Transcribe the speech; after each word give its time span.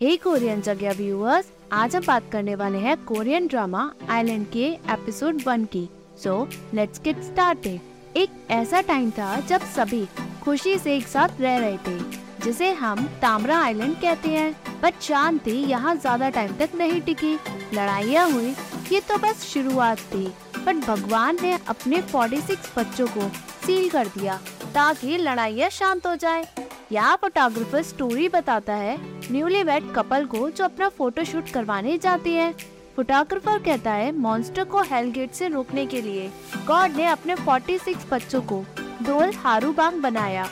हे 0.00 0.16
Korean 0.16 0.60
जगह 0.62 0.92
viewers 0.96 1.46
आज 1.72 1.94
हम 1.96 2.02
बात 2.06 2.30
करने 2.32 2.54
वाले 2.54 2.78
हैं 2.78 2.96
कोरियन 3.04 3.46
ड्रामा 3.46 3.80
आइलैंड 4.08 4.44
के 4.50 4.66
एपिसोड 4.92 5.40
वन 5.46 5.64
की। 5.64 5.82
सो 6.22 6.34
लेट्स 6.74 7.00
गेट 7.04 7.22
स्टार्टेड 7.22 8.16
एक 8.16 8.30
ऐसा 8.50 8.80
टाइम 8.80 9.10
था 9.10 9.40
जब 9.40 9.60
सभी 9.74 10.04
खुशी 10.44 10.76
से 10.78 10.96
एक 10.96 11.06
साथ 11.06 11.40
रह 11.40 11.58
रहे 11.58 11.76
थे, 11.78 11.98
जिसे 12.44 12.70
हम 12.72 13.04
तामरा 13.22 13.58
आइलैंड 13.62 13.96
कहते 13.96 14.28
हैं। 14.28 14.80
बट 14.82 15.00
शांति 15.02 15.56
यहाँ 15.64 15.96
ज़्यादा 15.96 16.28
टाइम 16.30 16.56
तक 16.56 16.74
नहीं 16.74 17.00
टिकी। 17.00 17.34
लड़ाइयाँ 17.74 18.30
हुई, 18.30 18.54
ये 18.92 19.00
तो 19.00 19.18
बस 19.18 19.44
शुरुआत 19.44 19.98
थी। 20.14 20.26
बट 20.58 20.86
भगवान 20.86 21.38
ने 21.42 21.58
अपने 21.68 22.02
46 22.04 22.72
बच्चों 22.78 23.08
को 23.08 23.28
सील 23.66 23.90
कर 23.90 24.06
दिया, 24.08 24.40
ताकि 24.74 25.18
लड़ाइयाँ 25.18 25.70
शांत 25.70 26.06
हो 26.06 26.16
जाए। 26.16 26.46
यहाँ 26.92 27.16
फोटोग्राफर 27.16 27.82
स्टोरी 27.82 28.28
बताता 28.28 28.74
है 28.74 28.96
न्यूली 29.32 29.62
वेड 29.62 29.92
कपल 29.94 30.24
को 30.26 30.48
जो 30.50 30.64
अपना 30.64 30.88
फ़ोटो 30.88 31.24
शूट 31.24 31.50
करवाने 31.50 31.96
जाते 31.98 32.30
हैं। 32.30 32.52
फोटोग्राफर 32.96 33.58
कहता 33.62 33.92
है 33.92 34.10
मॉन्स्टर 34.12 34.64
को 34.64 34.82
हेलगेट 34.82 35.32
से 35.32 35.48
रोकने 35.48 35.84
के 35.86 36.00
लिए 36.02 36.30
गॉड 36.66 36.96
ने 36.96 37.06
अपने 37.06 37.36
46 37.38 38.06
बच्चों 38.12 38.40
को 38.42 38.64
डोल 39.02 39.32
हारूबांग 39.34 40.00
बनाया। 40.02 40.46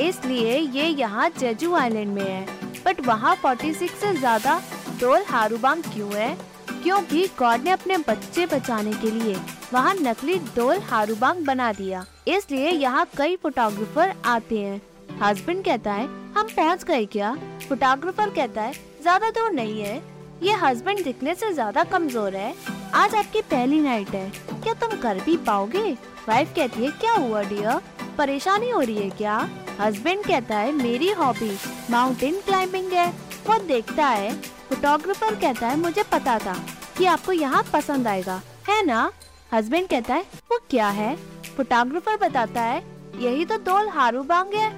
इसलिए 0.00 0.56
ये 0.56 0.86
यहाँ 0.86 1.28
जेजू 1.38 1.74
आइलैंड 1.74 2.14
में 2.14 2.22
है। 2.22 2.46
बट 2.86 3.06
वहाँ 3.06 3.34
46 3.36 3.98
से 4.00 4.12
ज़्यादा 4.14 4.60
डोल 5.00 5.24
हारूबांग 5.28 5.82
क्यों 5.84 6.12
है? 6.14 6.36
क्योंकि 6.82 7.26
गॉड 7.38 7.64
ने 7.64 7.70
अपने 7.70 7.98
बच्चे 7.98 8.46
बचाने 8.46 8.92
के 8.92 9.10
लिए 9.10 9.36
वहाँ 9.72 9.94
नकली 9.94 10.38
डोल 10.56 10.78
हारूबांग 10.82 11.44
बना 11.46 11.72
दिया। 11.72 12.04
इसलिए 12.28 12.70
यहाँ 12.70 13.06
कई 13.18 13.36
फोटोग्राफर 13.36 14.14
आते 14.26 14.58
हैं। 14.58 14.80
हस्बैंड 15.22 15.62
कहता 15.64 15.92
है, 15.92 16.06
हम 16.34 16.48
पहुँच 16.48 16.82
गए 16.84 17.04
क्या? 17.06 17.32
फोटोग्राफर 17.68 18.30
कहता 18.30 18.62
है, 18.62 18.72
ज़्यादा 19.02 19.28
दूर 19.30 19.50
नहीं 19.52 19.80
है। 19.80 20.00
ये 20.42 20.52
हस्बैंड 20.52 21.02
दिखने 21.04 21.34
से 21.34 21.52
ज़्यादा 21.52 21.84
कमज़ोर 21.84 22.36
है। 22.36 22.54
आज 22.94 23.14
आपकी 23.14 23.40
पहली 23.42 23.78
नाइट 23.80 24.08
है। 24.08 24.30
क्या 24.62 24.72
तुम 24.80 24.98
कर 25.00 25.20
भी 25.24 25.36
पाओगे? 25.46 25.92
वाइफ 26.28 26.54
कहती 26.56 26.84
है, 26.84 26.90
क्या 26.90 27.12
हुआ 27.12 27.42
डियर 27.42 27.80
परेशानी 28.18 28.70
हो 28.70 28.80
रही 28.80 28.96
है 28.96 29.10
क्या? 29.10 29.36
हस्बैंड 29.80 30.24
कहता 30.24 30.58
है, 30.58 30.72
मेरी 30.72 31.10
हॉबी 31.12 31.56
माउंटेन 31.90 32.40
क्लाइंबिंग 32.40 32.92
है। 32.92 33.08
वो 33.46 33.58
देखता 33.66 34.06
है। 34.06 34.32
फोटोग्राफर 34.68 35.34
कहता 35.34 35.68
है, 35.68 35.76
मुझे 35.76 36.02
पता 36.12 36.38
था 36.38 36.54
कि 36.98 37.04
आपको 37.06 37.32
यहाँ 37.32 37.62
पसंद 37.72 38.08
आएगा। 38.08 38.40
है 38.68 38.84
ना? 38.86 39.10
हस्बैंड 39.52 39.88
कहता 39.88 40.14
है, 40.14 40.24
वो 40.50 40.58
क्या 40.70 40.88
है? 40.90 41.14
फोटोग्राफर 41.56 42.16
बताता 42.20 42.62
है, 42.62 42.82
यही 43.20 43.44
तो 43.44 43.58
दोल 43.60 43.88
हारूबांग 43.90 44.54
है। 44.54 44.70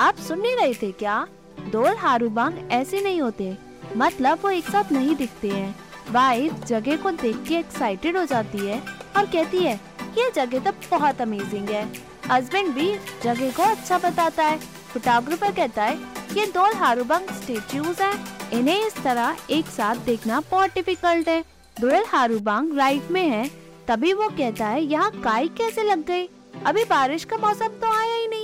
आप 0.00 0.16
सुन 0.18 0.40
नहीं 0.40 0.56
रहे 0.56 0.74
थे 0.74 0.90
क्या? 0.92 1.26
दोल 1.70 1.96
हारूबांग 1.96 2.58
ऐसे 2.72 3.00
नहीं 3.00 3.20
होते। 3.20 3.56
मतलब 3.96 4.38
वो 4.42 4.50
एक 4.50 4.64
साथ 4.64 4.92
नहीं 4.92 5.16
दिखते 5.16 5.48
हैं। 5.48 5.74
वाइफ 6.10 6.64
जगह 6.64 6.96
को 6.96 7.10
देख 7.10 7.42
के 7.48 7.56
एक्साइटेड 7.56 8.16
हो 8.16 8.24
जाती 8.24 8.58
है 8.58 8.80
और 9.16 9.26
कहती 9.26 9.58
है, 9.58 9.74
ये 10.18 10.30
जगह 10.30 10.58
तो 10.58 10.72
बहुत 10.90 11.20
अमेजिंग 11.20 11.68
है। 11.68 11.84
हस्बैंड 12.30 12.68
भी 12.68 12.88
जगह 13.22 13.50
को 13.50 13.62
अच्छा 13.62 13.98
बताता 13.98 14.44
है। 14.44 14.58
फोटोग्राफर 14.92 15.52
कहता 15.52 15.84
है, 15.84 15.96
ये 16.32 16.46
दोल 16.46 16.74
हारूबांग 16.74 17.28
स्टेच्यूज 17.42 18.00
हैं। 18.00 18.50
इन्हें 18.50 18.86
इस 18.86 18.96
तरह 19.04 19.36
एक 19.50 19.66
साथ 19.66 19.96
देखना 19.96 20.40
बहुत 20.50 20.70
डिफ़िकल्ट 20.70 21.28
है। 21.28 21.40
दोल 21.76 22.04
हारूबांग 22.08 22.76
राइट 22.78 23.10
में 23.10 23.26
है। 23.28 23.50
तभी 23.88 24.12
वो 24.12 24.28
कहता 24.28 24.66
है, 24.66 24.82
यहाँ 24.82 25.10
काई 25.10 25.48
कैसे 25.48 25.82
लग 25.82 26.04
गई? 26.06 26.28
अभी 26.66 26.84
बारिश 26.84 27.24
का 27.24 27.36
मौसम 27.36 27.68
तो 27.80 27.92
आया 27.92 28.14
ही 28.14 28.26
नहीं। 28.28 28.41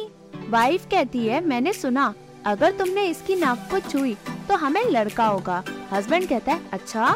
वाइफ 0.49 0.85
कहती 0.91 1.27
है, 1.27 1.45
मैंने 1.47 1.73
सुना, 1.73 2.13
अगर 2.47 2.71
तुमने 2.73 3.05
इसकी 3.07 3.35
नाक 3.37 3.69
को 3.71 3.79
छुई 3.81 4.15
तो 4.49 4.57
हमें 4.57 4.85
लड़का 4.85 5.27
होगा। 5.27 5.63
हस्बैंड 5.93 6.29
कहता 6.29 6.53
है 6.53 6.71
अच्छा? 6.73 7.13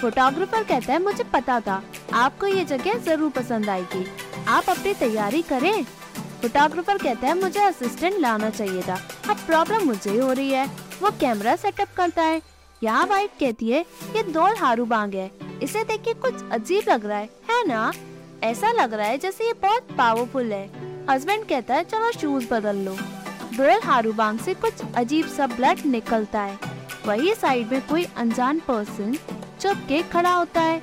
फोटोग्राफर 0.00 0.64
कहता 0.64 0.92
है, 0.92 1.02
मुझे 1.02 1.24
पता 1.24 1.58
था, 1.60 1.82
आपको 2.14 2.46
ये 2.46 2.64
जगह 2.64 2.98
ज़रूर 3.04 3.30
पसंद 3.30 3.68
आएगी। 3.70 4.04
आप 4.48 4.68
अपनी 4.70 4.94
तैयारी 4.94 5.42
करें। 5.42 5.84
फोटोग्राफर 6.42 6.98
कहता 6.98 7.26
है, 7.26 7.40
मुझे 7.40 7.60
असिस्टेंट 7.60 8.18
लाना 8.20 8.50
चाहिए 8.50 8.82
था। 8.82 8.98
अब 9.30 9.36
प्रॉब्लम 9.46 9.86
मुझे 9.86 10.10
ही 10.10 10.18
हो 10.18 10.32
रही 10.32 10.50
है। 10.50 10.66
वो 11.02 11.10
कैमरा 11.20 11.56
सेटअप 11.56 11.94
करता 11.96 12.22
है। 12.22 12.40
यहाँ 12.82 13.06
वाइफ 13.06 13.30
कहती 13.40 13.70
है, 13.70 13.84
ये 14.16 14.22
दोल 14.24 14.56
हारू 14.56 14.84
बांग 14.86 15.14
है। 15.14 15.30
इसे 15.62 15.84
देख 15.84 16.02
के 16.02 16.14
कुछ 16.14 16.50
अजीब 16.52 16.88
लग 16.88 17.06
रहा 17.06 17.18
है 17.18 17.28
है 17.50 17.66
ना? 17.68 17.92
ऐसा 18.42 18.72
लग 18.72 18.94
रहा 18.94 19.06
है 19.06 19.18
जैसे 19.18 19.46
ये 19.46 19.52
बहुत 19.62 19.96
पावरफुल 19.98 20.52
है। 20.52 20.83
हस्बैंड 21.10 21.44
कहता 21.44 21.74
है, 21.74 21.84
चलो 21.84 22.12
शूज़ 22.12 22.48
बदल 22.50 22.76
लो। 22.76 22.92
हारू 22.92 23.80
हारूबांग 23.80 24.38
से 24.38 24.54
कुछ 24.54 24.72
अजीब 24.96 25.26
सा 25.26 25.46
ब्लड 25.46 25.86
निकलता 25.86 26.40
है। 26.40 26.58
वही 27.06 27.34
साइड 27.34 27.72
में 27.72 27.86
कोई 27.86 28.06
अनजान 28.16 28.60
पर्सन 28.60 29.14
चुप 29.60 29.76
के 29.88 30.02
खड़ा 30.02 30.32
होता 30.34 30.60
है। 30.60 30.82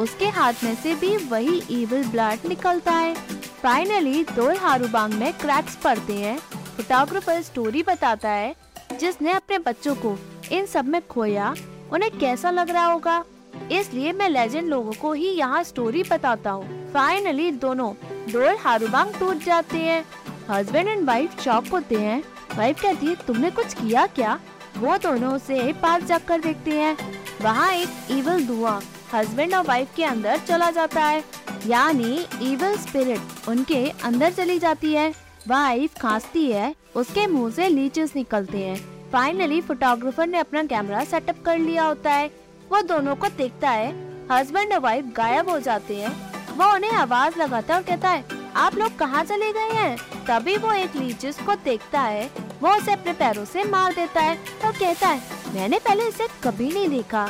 उसके 0.00 0.28
हाथ 0.28 0.52
में 0.64 0.74
से 0.74 0.94
भी 0.94 1.16
वही 1.16 1.82
इविल 1.82 2.04
ब्लड 2.04 2.48
निकलता 2.48 2.92
है। 2.92 3.14
फाइनली 3.62 4.22
हारू 4.22 4.58
हारूबांग 4.58 5.14
में 5.14 5.32
क्रैक्स 5.32 5.76
पड़ते 5.76 6.12
हैं। 6.12 6.38
फोटोग्राफर 6.38 7.42
स्टोरी 7.42 7.82
बताता 7.82 8.28
है, 8.28 8.54
जिसने 9.00 9.32
अपने 9.32 9.58
बच्चों 9.58 9.94
को 9.94 10.18
इन 10.52 10.66
सब 10.66 10.88
में 10.88 11.06
खोया, 11.06 11.54
उन्हें 11.92 12.18
कैसा 12.18 12.50
लग 12.50 12.70
रहा 12.70 12.86
होगा? 12.86 13.24
इसलिए 13.72 14.12
मैं 14.12 14.28
लेजेंड 14.28 14.68
लोगों 14.68 14.92
को 14.92 15.12
ही 15.12 15.28
यहाँ 15.28 15.62
स्टोरी 15.62 16.02
बताता 16.02 16.50
हूँ। 16.50 16.92
फाइनली 16.92 17.50
दोनों 17.50 17.94
डोर 18.30 18.56
हारूबांग 18.56 19.12
टूट 19.14 19.36
जाते 19.36 19.78
हैं। 19.78 20.04
हस्बैंड 20.50 20.88
एंड 20.88 21.06
वाइफ 21.06 21.40
शॉक 21.40 21.66
होते 21.66 21.94
हैं। 21.94 22.22
वाइफ 22.56 22.82
कहती 22.82 23.06
है, 23.06 23.14
तुमने 23.14 23.50
कुछ 23.50 23.74
किया 23.74 24.06
क्या? 24.06 24.40
वो 24.78 24.96
दोनों 24.96 25.38
से 25.38 25.72
पास 25.72 26.02
जाकर 26.02 26.40
देखते 26.40 26.70
हैं। 26.70 26.96
वहाँ 27.42 27.72
एक 27.72 27.88
इवल 28.10 28.44
धुआँ 28.46 28.82
हस्बैंड 29.14 29.54
और 29.54 29.66
वाइफ 29.66 29.88
के 29.96 30.04
अंदर 30.04 30.36
चला 30.36 30.70
जाता 30.70 31.04
है। 31.04 31.24
यानी 31.66 32.26
इवल 32.52 32.76
स्पिरिट 32.76 33.48
उनके 33.48 33.88
अंदर 34.04 34.32
चली 34.32 34.58
जाती 34.58 34.92
है। 34.92 35.14
वाइफ 35.48 35.94
खांसती 36.00 36.50
है, 36.52 36.74
उसके 36.96 37.26
मुँह 37.26 37.50
से 37.50 37.68
लीचेस 37.68 38.12
निकलते 38.16 38.58
हैं। 38.58 39.10
फाइनली 39.12 39.60
फोटोग्राफर 39.60 40.26
ने 40.26 40.38
अपना 40.38 40.64
कैमरा 40.64 41.04
सेटअप 41.04 41.42
कर 41.44 41.58
लिया 41.58 41.84
होता 41.84 42.12
है। 42.12 42.30
वो 42.70 42.82
दोनों 42.82 43.16
को 43.16 43.26
देखता 43.26 43.70
है। 43.70 43.90
हस्बैंड 44.32 44.72
और 44.72 44.78
वाइफ 44.78 45.12
गायब 45.16 45.48
हो 45.48 45.58
जाते 45.58 45.96
हैं। 45.96 46.31
वो 46.52 46.74
उन्हें 46.74 46.92
आवाज़ 46.92 47.38
लगाता 47.38 47.74
है 47.74 47.80
और 47.80 47.86
कहता 47.86 48.08
है, 48.08 48.24
आप 48.56 48.74
लोग 48.74 48.96
कहाँ 48.98 49.24
चले 49.24 49.52
गए 49.52 49.68
हैं? 49.72 49.96
तभी 50.26 50.56
वो 50.56 50.72
एक 50.72 50.96
लीचिस 50.96 51.38
को 51.38 51.54
देखता 51.54 52.00
है, 52.00 52.30
वो 52.62 52.70
उसे 52.70 52.92
अपने 52.92 53.12
पैरों 53.12 53.44
से 53.44 53.64
मार 53.64 53.92
देता 53.92 54.20
है 54.20 54.36
और 54.64 54.72
कहता 54.72 55.08
है, 55.08 55.20
मैंने 55.54 55.78
पहले 55.78 56.08
इसे 56.08 56.26
कभी 56.44 56.72
नहीं 56.72 56.88
देखा। 56.88 57.28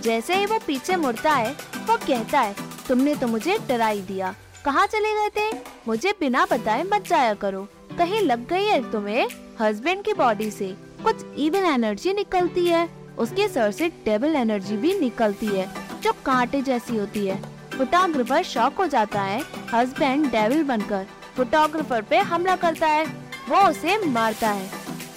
जैसे 0.00 0.36
ही 0.36 0.46
वो 0.46 0.58
पीछे 0.66 0.96
मुड़ता 0.96 1.32
है, 1.32 1.52
वो 1.86 1.96
कहता 1.96 2.40
है, 2.40 2.54
तुमने 2.88 3.14
तो 3.14 3.26
मुझे 3.26 3.58
डराई 3.68 4.00
दिया। 4.00 4.34
कहाँ 4.64 4.86
चले 4.86 5.12
गए 5.14 5.28
थे? 5.28 5.56
मुझे 5.88 6.14
बिना 6.20 6.46
बताए 6.50 6.82
मत 6.82 7.08
जाया 7.08 7.34
करो। 7.34 7.66
कहीं 7.98 8.20
लग 8.20 8.48
गई 8.48 8.64
है 8.64 8.92
तुम्हें 8.92 9.28
हस्बैंड 9.60 10.02
की 10.02 10.12
बॉडी 10.12 10.50
से। 10.50 10.76
कुछ 11.04 11.24
इवन 11.36 11.64
एनर्जी 11.64 12.12
निकलती 12.12 12.66
है। 12.66 12.88
उसके 13.18 13.48
सर 13.48 13.70
से 13.70 13.88
डेबल 13.88 14.36
एनर्जी 14.36 14.76
भी 14.76 14.98
निकलती 15.00 15.46
है, 15.46 15.68
जो 16.02 16.12
कांटे 16.26 16.62
जैसी 16.62 16.96
होती 16.96 17.26
है। 17.26 17.53
फोटोग्राफर 17.72 18.42
शॉक 18.42 18.74
हो 18.74 18.86
जाता 18.86 19.22
है 19.22 19.42
हस्बैंड 19.74 20.30
डेविल 20.30 20.62
बनकर। 20.64 21.06
फोटोग्राफर 21.36 22.02
पे 22.02 22.18
हमला 22.18 22.56
करता 22.56 22.86
है, 22.86 23.04
वो 23.48 23.68
उसे 23.68 23.96
मारता 24.06 24.50
है 24.50 24.70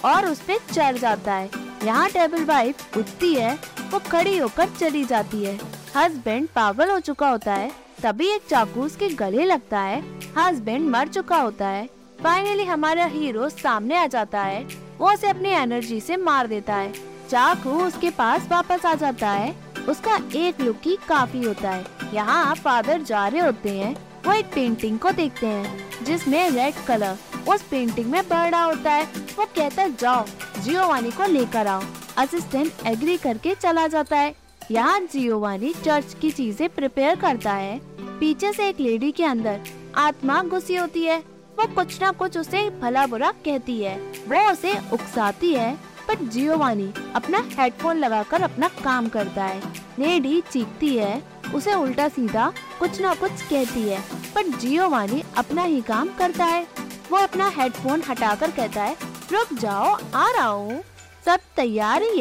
और 0.04 0.26
उस 0.26 0.40
पे 0.40 0.58
चढ़ 0.72 0.96
जाता 0.96 1.34
है। 1.34 1.50
यहाँ 1.84 2.08
डेविल 2.10 2.44
वाइफ 2.44 2.96
उठती 2.96 3.34
है, 3.34 3.58
वो 3.90 3.98
खड़ी 3.98 4.36
होकर 4.38 4.68
चली 4.80 5.04
जाती 5.04 5.44
है। 5.44 5.58
हस्बैंड 5.96 6.48
पागल 6.48 6.90
हो 6.90 6.98
चुका 7.00 7.28
होता 7.28 7.54
है, 7.54 7.70
तभी 8.02 8.28
एक 8.28 8.42
चाकू 8.50 8.82
उसके 8.82 9.08
गले 9.08 9.44
लगता 9.44 9.80
है। 9.80 10.02
हस्बैंड 10.38 10.88
मर 10.90 11.08
चुका 11.08 11.36
होता 11.36 11.68
है। 11.68 11.88
फाइनली 12.22 12.64
हमारा 12.64 13.04
हीरो 13.04 13.48
सामने 13.48 13.96
आ 13.96 14.06
जाता 14.06 14.40
है, 14.40 14.66
वो 14.98 15.12
उसे 15.12 15.28
अपनी 15.28 15.48
एनर्जी 15.48 16.00
से 16.00 16.16
मार 16.16 16.46
देता 16.46 16.74
है। 16.74 16.92
चाकू 17.30 17.70
उसके 17.70 18.10
पास 18.10 18.48
वापस 18.50 18.86
आ 18.86 18.94
जाता 18.94 19.30
है, 19.30 19.54
उसका 19.88 20.18
एक 20.36 20.60
लुक 20.60 20.76
ही 20.84 20.98
काफ़ी 21.08 21.42
होता 21.42 21.70
है। 21.70 21.97
यहाँ 22.14 22.54
फादर 22.54 23.02
जा 23.02 23.26
रहे 23.28 23.40
होते 23.40 23.70
हैं, 23.70 23.94
वो 24.26 24.32
एक 24.32 24.46
पेंटिंग 24.46 24.98
को 24.98 25.10
देखते 25.10 25.46
हैं, 25.46 26.04
जिसमें 26.04 26.50
रेड 26.50 26.74
कलर 26.86 27.16
उस 27.48 27.62
पेंटिंग 27.62 28.10
में 28.10 28.22
भर 28.28 28.50
रहा 28.50 28.64
होता 28.64 28.92
है। 28.92 29.04
वो 29.38 29.44
कहता 29.44 29.82
है, 29.82 29.96
जाओ, 29.96 30.24
जियोवानी 30.62 31.10
को 31.10 31.26
लेकर 31.26 31.66
आओ। 31.66 31.82
असिस्टेंट 32.18 32.72
एग्री 32.86 33.16
करके 33.16 33.54
चला 33.54 33.86
जाता 33.86 34.16
है। 34.16 34.34
यहाँ 34.70 35.00
जियोवानी 35.12 35.72
चर्च 35.74 36.14
की 36.20 36.30
चीज़ें 36.30 36.68
प्रिपेयर 36.68 37.16
करता 37.16 37.52
है। 37.52 37.80
पीछे 38.18 38.52
से 38.52 38.68
एक 38.68 38.80
लेडी 38.80 39.12
के 39.12 39.24
अंदर 39.24 39.60
आत्मा 39.96 40.42
घुसी 40.42 40.76
होती 40.76 41.04
है। 41.04 41.18
वो 41.58 41.66
कुछ 41.66 42.00
ना 42.02 42.10
कुछ 42.12 42.38
उसे 42.38 42.68
भला 42.70 43.06
बुरा 43.06 43.30
कहती 43.44 43.80
है। 43.82 43.96
वो 44.28 44.50
उसे 44.52 44.72
उकसाती 44.92 45.54
है, 45.54 45.74
पर 46.08 46.24
जियोवानी 46.24 46.92
अपना 47.14 47.38
हेडफोन 47.58 47.96
लगाकर 47.96 48.42
अपना 48.42 48.68
काम 48.84 49.08
करता 49.08 49.44
है। 49.44 49.60
लेडी 49.98 50.40
चीखती 50.52 50.96
है 50.96 51.22
उसे 51.54 51.74
उल्टा 51.74 52.08
सीधा 52.08 52.52
कुछ 52.78 53.00
ना 53.00 53.14
कुछ 53.14 53.30
कहती 53.30 53.82
है, 53.82 54.00
पर 54.34 54.42
जियो 54.42 54.58
जियोवानी 54.58 55.24
अपना 55.36 55.62
ही 55.62 55.80
काम 55.80 56.08
करता 56.08 56.44
है। 56.44 56.66
वो 57.10 57.18
अपना 57.18 57.48
हेडफोन 57.48 58.02
हटाकर 58.08 58.50
कहता 58.50 58.82
है, 58.82 58.96
रुक 59.32 59.52
जाओ, 59.52 59.98
आ 60.14 60.30
रहा 60.30 60.46
हूँ। 60.46 60.82
सब 61.26 61.40
तैयार 61.56 62.02
ही 62.02 62.20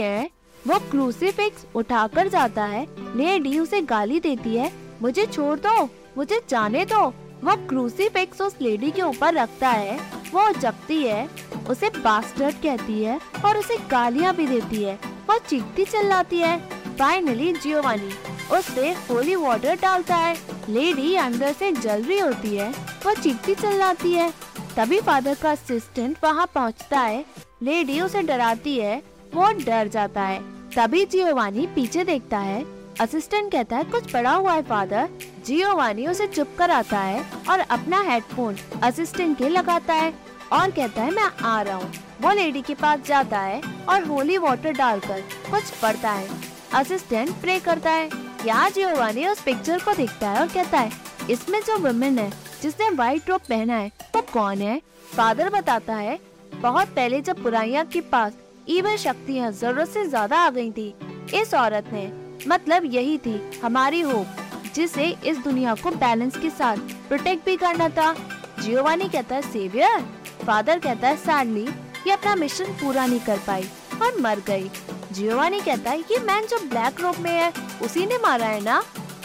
वो 0.67 0.79
क्रूसीफिक्स 0.79 1.65
उठाकर 1.75 2.27
जाता 2.27 2.63
है। 2.63 2.87
लेडी 3.17 3.59
उसे 3.59 3.81
गाली 3.81 4.19
देती 4.19 4.55
है, 4.55 4.71
मुझे 5.01 5.25
छोड़ 5.25 5.59
दो, 5.59 5.89
मुझे 6.17 6.41
जाने 6.49 6.85
दो। 6.85 7.13
वो 7.43 7.55
क्रूसीफिक्स 7.67 8.41
उस 8.41 8.55
लेडी 8.61 8.91
के 8.91 9.01
ऊपर 9.01 9.33
रखता 9.33 9.69
है। 9.69 9.99
वो 10.33 10.51
जगती 10.51 11.03
है, 11.03 11.29
उसे 11.69 11.89
बास्टर्ड 11.89 12.55
कहती 12.55 13.03
है 13.03 13.21
और 13.45 13.57
उसे 13.57 13.77
गालियाँ 13.77 14.35
भी 14.35 14.47
देती 14.47 14.83
है। 14.83 14.99
वो 15.29 15.37
चीखती 15.39 15.85
चिल्लाती 15.85 16.37
है। 16.37 16.57
फाइनली 16.99 17.53
जियोवानी 17.53 18.09
उससे 18.51 18.91
होली 19.09 19.35
वाटर 19.35 19.75
डालता 19.75 20.15
है। 20.15 20.35
लेडी 20.69 21.15
अंदर 21.15 21.51
से 21.53 21.71
जल 21.71 22.03
रही 22.03 22.19
होती 22.19 22.55
है 22.55 22.69
वो 23.05 23.13
चीखती 23.13 23.55
चिल्लाती 23.55 24.13
है। 24.13 24.31
तभी 24.77 24.99
फादर 25.01 25.35
का 25.35 25.51
असिस्टेंट 25.51 26.17
वहाँ 26.23 26.45
पहुँचता 26.55 26.99
है। 26.99 27.25
लेडी 27.63 27.99
उसे 28.01 28.21
डराती 28.21 28.77
है 28.77 29.01
वो 29.33 29.51
डर 29.59 29.87
जाता 29.87 30.21
है। 30.21 30.39
तभी 30.75 31.05
जियोवानी 31.05 31.65
पीछे 31.67 32.03
देखता 32.03 32.37
है। 32.39 32.65
असिस्टेंट 33.01 33.51
कहता 33.51 33.77
है, 33.77 33.83
कुछ 33.83 34.11
पड़ा 34.11 34.33
हुआ 34.33 34.53
है 34.53 34.61
फादर 34.61 35.09
जियोवानी 35.45 36.07
उसे 36.07 36.27
चुप 36.27 36.55
कर 36.57 36.71
आता 36.71 36.99
है 36.99 37.23
और 37.49 37.59
अपना 37.59 38.01
हेडफोन 38.01 38.55
असिस्टेंट 38.83 39.37
के 39.37 39.49
लगाता 39.49 39.93
है 39.93 40.13
और 40.53 40.71
कहता 40.71 41.01
है, 41.01 41.11
मैं 41.11 41.29
आ 41.41 41.61
रहा 41.61 41.75
हूँ। 41.75 41.91
वो 42.21 42.31
लेडी 42.33 42.61
के 42.61 42.73
पास 42.75 42.99
जाता 43.07 43.39
है 43.39 43.61
और 43.89 44.03
होली 44.03 44.37
वाटर 44.37 44.71
डालकर 44.71 45.21
कुछ 45.51 45.69
पढ़ता 45.81 46.11
है। 46.11 46.29
असिस्टेंट 46.73 47.29
प्रे 47.41 47.59
करता 47.59 47.91
है। 47.91 48.09
यहाँ 48.47 48.69
जियोवानी 48.69 49.25
उस 49.27 49.41
पिक्चर 49.43 49.79
को 49.79 49.93
देखता 49.93 50.29
है 50.29 50.39
और 50.41 50.47
कहता 50.47 50.79
है, 50.79 50.91
इसमें 51.29 51.59
जो 51.61 51.77
वुमेन 51.77 52.19
है, 52.19 52.29
जिसने 52.61 52.89
व्हाइट 52.89 53.29
रोप 53.29 53.41
पहना 53.49 53.75
है, 53.75 53.87
वो 53.87 54.21
तो 54.21 54.31
कौन 54.33 54.61
है? 54.61 54.79
फादर 55.15 55.49
बताता 55.49 55.95
है, 55.95 56.17
बहुत 56.53 56.87
पहले 56.87 57.19
जब 57.21 57.41
बुराइयाँ 57.43 57.83
के 57.85 58.01
पास 58.03 58.37
ईवल 58.69 58.95
शक्तियाँ 58.97 59.51
ज़रूरत 59.51 59.89
से 59.89 60.05
ज़्यादा 60.05 60.37
आ 60.37 60.49
गई 60.49 60.71
थी, 60.71 60.93
इस 61.33 61.53
औरत 61.53 61.89
ने 61.93 62.11
मतलब 62.47 62.85
यही 62.85 63.17
थी, 63.17 63.39
हमारी 63.63 64.01
होप 64.01 64.71
जिसे 64.75 65.09
इस 65.25 65.37
दुनिया 65.39 65.73
को 65.75 65.91
बैलेंस 65.97 66.37
के 66.37 66.49
साथ 66.49 66.77
प्रोटेक्ट 67.07 67.45
भी 67.45 67.55
करना 67.57 67.89
था। 67.89 68.13
जियोवानी 68.61 69.09
कहता 69.09 69.35
है 69.35 69.41
सेवियर 69.43 69.99
फादर 70.45 70.79
कहता 70.79 71.07
है 71.07 71.17
सैडली 71.17 71.65
ये 72.07 72.11
अपना 72.11 72.35
मिशन 72.35 72.73
पूरा 72.81 73.05
नहीं 73.05 73.19
कर 73.19 73.39
पाई। 73.47 73.67
और 74.01 74.19
मर 74.21 74.39
गई। 74.39 74.69
जियोवानी 75.11 75.59
कहता 75.59 75.91
है, 75.91 75.99
ये 76.01 76.19
मैन 76.19 76.45
जो 76.45 76.59
ब्लैक 76.59 77.01
रोप 77.01 77.19
में 77.19 77.31
है, 77.31 77.51
उसी 77.81 78.05
ने 78.05 78.17
मारा 78.17 78.45
है 78.45 78.63
ना? 78.63 78.79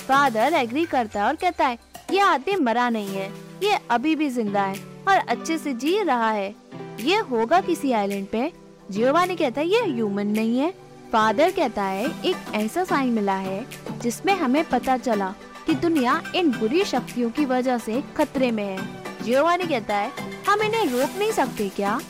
फादर 0.09 0.55
एग्री 0.55 0.85
करता 0.85 1.21
है 1.21 1.27
और 1.27 1.37
कहता 1.37 1.67
है, 1.67 1.79
ये 2.13 2.21
आदमी 2.21 2.57
मरा 2.57 2.89
नहीं 2.91 3.15
है, 3.15 3.31
ये 3.63 3.79
अभी 3.91 4.17
भी 4.17 4.29
ज़िंदा 4.31 4.63
है 4.63 4.77
और 5.09 5.17
अच्छे 5.19 5.59
से 5.59 5.73
जी 5.75 6.03
रहा 6.03 6.31
है। 6.31 6.55
ये 7.01 7.19
होगा 7.21 7.61
किसी 7.61 7.93
आइलैंड 7.93 8.27
पे? 8.27 8.53
जियोवानी 8.91 9.37
कहता 9.37 9.61
है, 9.61 9.67
ये 9.67 9.81
ह्यूमन 9.85 10.27
नहीं 10.27 10.59
है। 10.59 10.71
फादर 11.13 11.51
कहता 11.51 11.83
है, 11.83 12.07
एक 12.25 12.37
ऐसा 12.55 12.85
साइन 12.85 13.09
मिला 13.09 13.35
है, 13.35 13.67
जिसमें 13.99 14.35
हमें 14.35 14.65
पता 14.65 14.97
चला 14.97 15.35
कि 15.67 15.75
दुनिया 15.75 16.23
इन 16.35 16.51
बुरी 16.51 16.85
शक्तियों 16.85 17.31
की 17.31 17.45
वजह 17.45 17.79
से 17.79 18.03
खतरे 18.17 18.51
में 18.51 18.65
है। 18.65 19.25
जियोवानी 19.25 19.65
कहता 19.65 19.97
है, 19.97 20.13
हम 20.49 20.63
इन्हें 20.63 20.85
रोक 20.87 21.19
नहीं 21.19 21.33
सकते 21.33 21.69
क्या? 21.69 22.01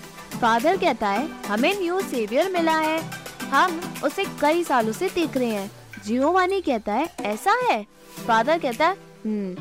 फादर 0.40 0.76
कहता 0.76 1.08
है, 1.08 1.28
हमें 1.48 1.80
न्यू 1.80 2.00
सेवियर 2.00 2.50
मिला 2.50 2.78
है। 2.78 3.02
हम 3.50 3.94
उसे 4.04 4.24
कई 4.40 4.64
सालों 4.64 4.92
से 4.92 5.08
देख 5.08 5.36
रहे 5.36 5.48
हैं। 5.48 5.70
जियोवानी 6.04 6.60
कहता 6.60 6.92
है, 6.92 7.14
ऐसा 7.20 7.52
है? 7.52 7.86
फादर 8.26 8.58
कहता 8.58 8.86
है 8.86 8.96
हम्म। 9.26 9.56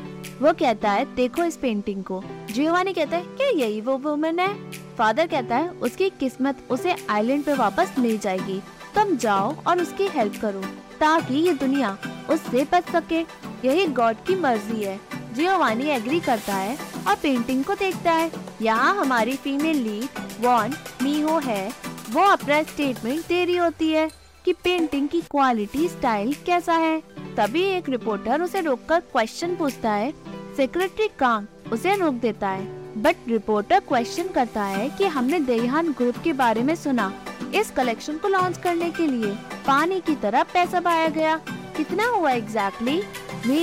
वो 0.46 0.52
कहता 0.52 0.90
है, 0.90 1.14
देखो 1.14 1.44
इस 1.44 1.56
पेंटिंग 1.56 2.04
को। 2.04 2.24
जियोवानी 2.50 2.92
कहता 2.92 3.16
है, 3.16 3.22
क्या 3.22 3.46
यही 3.46 3.80
वो 3.80 3.98
वुमन 3.98 4.38
है? 4.38 4.70
फादर 4.70 5.26
कहता 5.26 5.56
है, 5.56 5.68
उसकी 5.68 6.10
किस्मत 6.10 6.58
उसे 6.70 6.96
आइलैंड 7.10 7.44
पे 7.44 7.54
वापस 7.54 7.92
ले 7.98 8.18
जाएगी। 8.18 8.62
तुम 8.94 9.16
जाओ 9.16 9.54
और 9.66 9.80
उसकी 9.80 10.06
हेल्प 10.06 10.34
करो, 10.42 10.60
ताकि 11.00 11.34
ये 11.34 11.52
दुनिया 11.52 11.98
उससे 12.30 12.66
बच 12.72 12.90
सके। 12.90 13.20
यही 13.68 13.86
गॉड 13.86 14.14
की 14.14 14.34
मर्ज़ी 14.34 14.84
है। 14.84 15.11
जियोवानी 15.32 15.84
एग्री 15.84 16.20
करता 16.20 16.54
है 16.54 16.76
और 17.08 17.14
पेंटिंग 17.14 17.64
को 17.64 17.74
देखता 17.74 18.12
है। 18.12 18.30
यहाँ 18.62 18.94
हमारी 18.96 19.36
फीमेल 19.36 19.76
लीड 19.76 20.20
वॉन 20.40 20.74
मीहो 21.02 21.38
है। 21.38 21.72
वो 22.10 22.22
अपना 22.22 22.62
स्टेटमेंट 22.62 23.26
दे 23.26 23.44
रही 23.44 23.56
होती 23.56 23.90
है 23.90 24.10
कि 24.44 24.52
पेंटिंग 24.52 25.08
की 25.08 25.20
क्वालिटी 25.20 25.88
स्टाइल 25.88 26.34
कैसा 26.46 26.74
है। 26.74 27.02
तभी 27.36 27.62
एक 27.62 27.88
रिपोर्टर 27.88 28.42
उसे 28.42 28.60
रोककर 28.60 29.00
क्वेश्चन 29.00 29.56
पूछता 29.56 29.90
है। 29.90 30.12
सेक्रेटरी 30.56 31.08
कांग 31.08 31.46
उसे 31.72 31.96
रोक 31.96 32.14
देता 32.14 32.48
है। 32.48 32.82
बट 33.02 33.16
रिपोर्टर 33.28 33.80
क्वेश्चन 33.80 34.28
करता 34.28 34.64
है 34.64 34.88
कि 34.88 35.06
हमने 35.06 35.40
देहान 35.40 35.92
ग्रुप 35.92 36.16
के 36.24 36.32
बारे 36.32 36.62
में 36.62 36.74
सुना 36.74 37.12
इस 37.54 37.70
कलेक्शन 37.70 38.16
को 38.16 38.28
लॉन्च 38.28 38.58
करने 38.58 38.90
के 38.90 39.06
लिए। 39.06 39.32
पानी 39.66 40.00
की 40.00 40.14
तरह 40.14 40.42
पैसा 40.42 40.80
पाया 40.80 41.08
गया। 41.08 41.36
कितना 41.76 42.06
हुआ 42.06 42.30
एग्जैक्टली 42.30 42.96
exactly? 42.96 43.21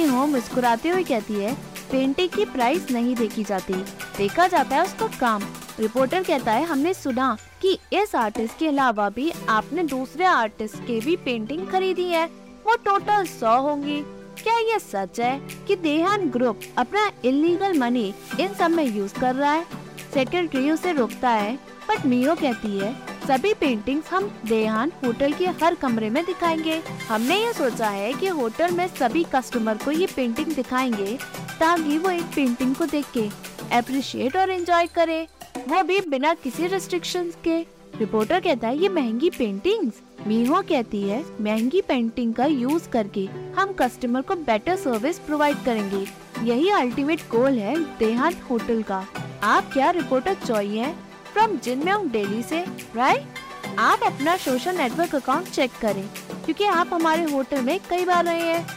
हो 0.09 0.25
मुस्कुराते 0.25 0.89
हुए 0.89 1.03
कहती 1.03 1.33
है, 1.33 1.53
पेंटिंग 1.91 2.29
की 2.29 2.45
प्राइस 2.45 2.91
नहीं 2.91 3.15
देखी 3.15 3.43
जाती। 3.43 3.73
देखा 4.17 4.47
जाता 4.47 4.75
है 4.75 4.83
उसका 4.83 5.07
काम। 5.07 5.43
रिपोर्टर 5.79 6.23
कहता 6.23 6.51
है, 6.51 6.65
हमने 6.65 6.93
सुना 6.93 7.37
कि 7.61 7.79
इस 7.93 8.15
आर्टिस्ट 8.15 8.57
के 8.57 8.67
अलावा 8.67 9.09
भी 9.09 9.31
आपने 9.49 9.83
दूसरे 9.83 10.25
आर्टिस्ट 10.25 10.75
के 10.75 10.99
भी 10.99 11.15
पेंटिंग 11.15 11.67
खरीदी 11.67 12.03
है। 12.03 12.25
वो 12.65 12.75
टोटल 12.75 13.25
सौ 13.25 13.61
होंगी। 13.61 14.01
क्या 14.43 14.59
ये 14.59 14.79
सच 14.79 15.19
है 15.19 15.39
कि 15.67 15.75
देहान 15.75 16.29
ग्रुप 16.29 16.59
अपना 16.77 17.11
इलीगल 17.25 17.79
मनी 17.79 18.13
इन 18.39 18.53
सब 18.53 18.71
में 18.71 18.83
यूज़ 18.83 19.13
कर 19.13 19.35
रहा 19.35 19.51
है? 19.51 19.65
सेक्रेटरी 20.13 20.71
उसे 20.71 20.91
रोकता 20.91 21.29
है, 21.29 21.55
बट 21.89 22.05
मियो 22.05 22.35
कहती 22.35 22.79
है 22.79 23.08
सभी 23.29 23.53
पेंटिंग्स 23.53 24.09
हम 24.11 24.23
देहान 24.45 24.91
होटल 25.05 25.33
के 25.33 25.47
हर 25.47 25.75
कमरे 25.75 26.09
में 26.09 26.25
दिखाएँगे। 26.25 26.81
हमने 27.07 27.45
ये 27.45 27.53
सोचा 27.53 27.87
है 27.87 28.13
कि 28.13 28.27
होटल 28.27 28.71
में 28.71 28.87
सभी 28.87 29.23
कस्टमर 29.35 29.77
को 29.77 29.91
ये 29.91 30.05
पेंटिंग 30.05 30.47
दिखाएँगे, 30.47 31.17
ताकि 31.59 31.97
वो 31.97 32.09
एक 32.09 32.23
पेंटिंग 32.23 32.75
को 32.75 32.85
देख 32.85 33.05
के 33.17 33.29
अप्रिशिएट 33.77 34.37
और 34.37 34.49
एंजॉय 34.49 34.87
करे। 34.87 35.27
वो 35.67 35.83
भी 35.83 35.99
बिना 35.99 36.33
किसी 36.33 36.67
रिस्ट्रिक्शंस 36.67 37.35
के। 37.43 37.59
रिपोर्टर 37.99 38.39
कहता 38.39 38.67
है, 38.67 38.77
ये 38.77 38.89
महँगी 38.89 39.29
पेंटिंग्स 39.29 40.01
मीहो 40.27 40.61
कहती 40.61 41.01
है, 41.01 41.25
महँगी 41.41 41.81
पेंटिंग 41.81 42.33
का 42.33 42.45
यूज़ 42.45 42.89
करके 42.89 43.27
हम 43.57 43.73
कस्टमर 43.73 44.21
को 44.21 44.35
बेटर 44.35 44.75
सर्विस 44.75 45.19
प्रोवाइड 45.19 45.57
करेंगे। 45.65 46.05
यही 46.43 46.69
अल्टीमेट 46.69 47.19
गोल 47.19 47.59
है 47.59 47.97
देहात 47.97 48.41
होटल 48.49 48.81
का। 48.83 49.05
आप 49.43 49.73
क्या 49.73 49.89
रिपोर्टर 49.91 50.65
हैं? 50.65 51.08
फ्रॉम 51.33 51.57
जिनम्योंग 51.57 52.09
दिल्ली 52.11 52.41
से 52.43 52.63
राइट 52.95 53.77
आप 53.79 54.03
अपना 54.03 54.35
सोशल 54.37 54.77
नेटवर्क 54.77 55.15
अकाउंट 55.15 55.47
चेक 55.47 55.71
करें, 55.81 56.07
क्योंकि 56.45 56.63
आप 56.65 56.93
हमारे 56.93 57.23
होटल 57.23 57.61
में 57.61 57.79
कई 57.89 58.05
बार 58.05 58.23
रहे 58.25 58.41
हैं। 58.41 58.67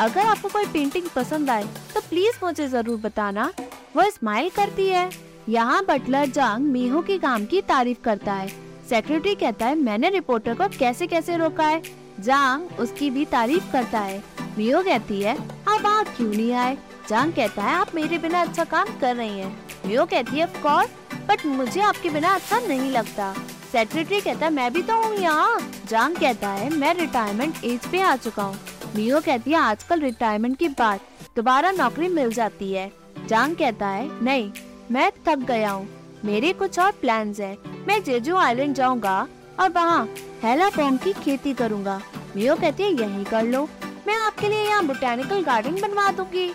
अगर 0.00 0.20
आपको 0.20 0.48
कोई 0.48 0.66
पेंटिंग 0.66 1.06
पसंद 1.16 1.50
आए 1.50 1.64
तो 1.94 2.00
प्लीज़ 2.00 2.44
मुझे 2.44 2.68
ज़रूर 2.68 2.98
बताना। 3.00 3.52
वो 3.96 4.10
स्माइल 4.10 4.50
करती 4.50 4.86
है। 4.88 5.10
यहाँ 5.48 5.84
बटलर 5.84 6.26
जांग 6.28 6.64
मीहो 6.64 7.02
के 7.02 7.18
काम 7.18 7.44
की 7.46 7.60
तारीफ़ 7.62 8.00
करता 8.00 8.32
है। 8.32 8.48
सेक्रेटरी 8.88 9.34
कहता 9.34 9.66
है, 9.66 9.74
मैंने 9.76 10.08
रिपोर्टर 10.10 10.54
को 10.54 10.68
कैसे 10.78 11.06
कैसे 11.06 11.36
रोका 11.36 11.66
है? 11.66 11.82
जांग 12.20 12.80
उसकी 12.80 13.10
भी 13.10 13.24
तारीफ़ 13.26 13.72
करता 13.72 14.00
है। 14.00 14.22
मियो 14.58 14.82
कहती 14.82 15.20
है 15.22 15.36
आप 15.36 15.80
वहाँ 15.82 16.04
क्यों 16.06 16.28
नहीं 16.28 16.52
आए? 16.54 16.76
जांग 17.08 17.32
कहता 17.32 17.62
है, 17.62 17.74
आप 17.74 17.94
मेरे 17.94 18.18
बिना 18.18 18.40
अच्छा 18.42 18.64
काम 18.66 18.98
कर 19.00 19.16
रही 19.16 19.38
हैं। 19.38 19.71
मियो 19.86 20.04
कहती 20.06 20.38
है 20.38 20.46
कोर्स 20.58 20.90
बट 21.28 21.44
मुझे 21.46 21.80
आपके 21.80 22.10
बिना 22.10 22.34
अच्छा 22.34 22.58
नहीं 22.58 22.90
लगता। 22.90 23.32
सेक्रेटरी 23.72 24.20
कहता 24.20 24.46
है 24.46 24.52
मैं 24.52 24.72
भी 24.72 24.82
तो 24.82 24.96
हूँ 25.02 25.14
यहाँ। 25.16 25.58
जांग 25.88 26.16
कहता 26.16 26.48
है, 26.48 26.68
मैं 26.70 26.94
रिटायरमेंट 26.94 27.64
एज 27.64 27.86
पे 27.86 28.00
आ 28.00 28.14
चुका 28.16 28.42
हूँ। 28.42 28.58
मियो 28.96 29.20
कहती 29.20 29.50
है, 29.50 29.56
आजकल 29.58 30.00
रिटायरमेंट 30.00 30.56
के 30.58 30.68
बाद 30.68 31.00
दोबारा 31.36 31.70
नौकरी 31.70 32.08
मिल 32.08 32.32
जाती 32.32 32.72
है। 32.72 32.90
जांग 33.28 33.54
कहता 33.56 33.88
है, 33.88 34.08
नहीं, 34.24 34.50
मैं 34.90 35.10
थक 35.28 35.46
गया 35.48 35.70
हूँ। 35.70 35.88
मेरे 36.24 36.52
कुछ 36.52 36.78
और 36.78 36.90
प्लान्स 37.00 37.40
हैं। 37.40 37.56
मैं 37.88 38.02
जेजू 38.04 38.36
आइलैंड 38.36 38.74
जाऊँगा 38.74 39.26
और 39.60 39.70
वहाँ 39.70 40.08
हेला 40.42 40.68
फॉर्म 40.70 40.96
की 40.96 41.12
खेती 41.14 41.54
करूँगा। 41.54 42.00
मियो 42.36 42.56
कहती 42.56 42.82
है, 42.82 42.90
यही 42.92 43.24
कर 43.24 43.42
लो। 43.44 43.68
मैं 44.06 44.14
आपके 44.16 44.48
लिए 44.48 44.62
यहाँ 44.64 44.84
बोटेनिकल 44.86 45.42
गार्डन 45.42 45.80
बनवा 45.80 46.10
दूँगी। 46.12 46.48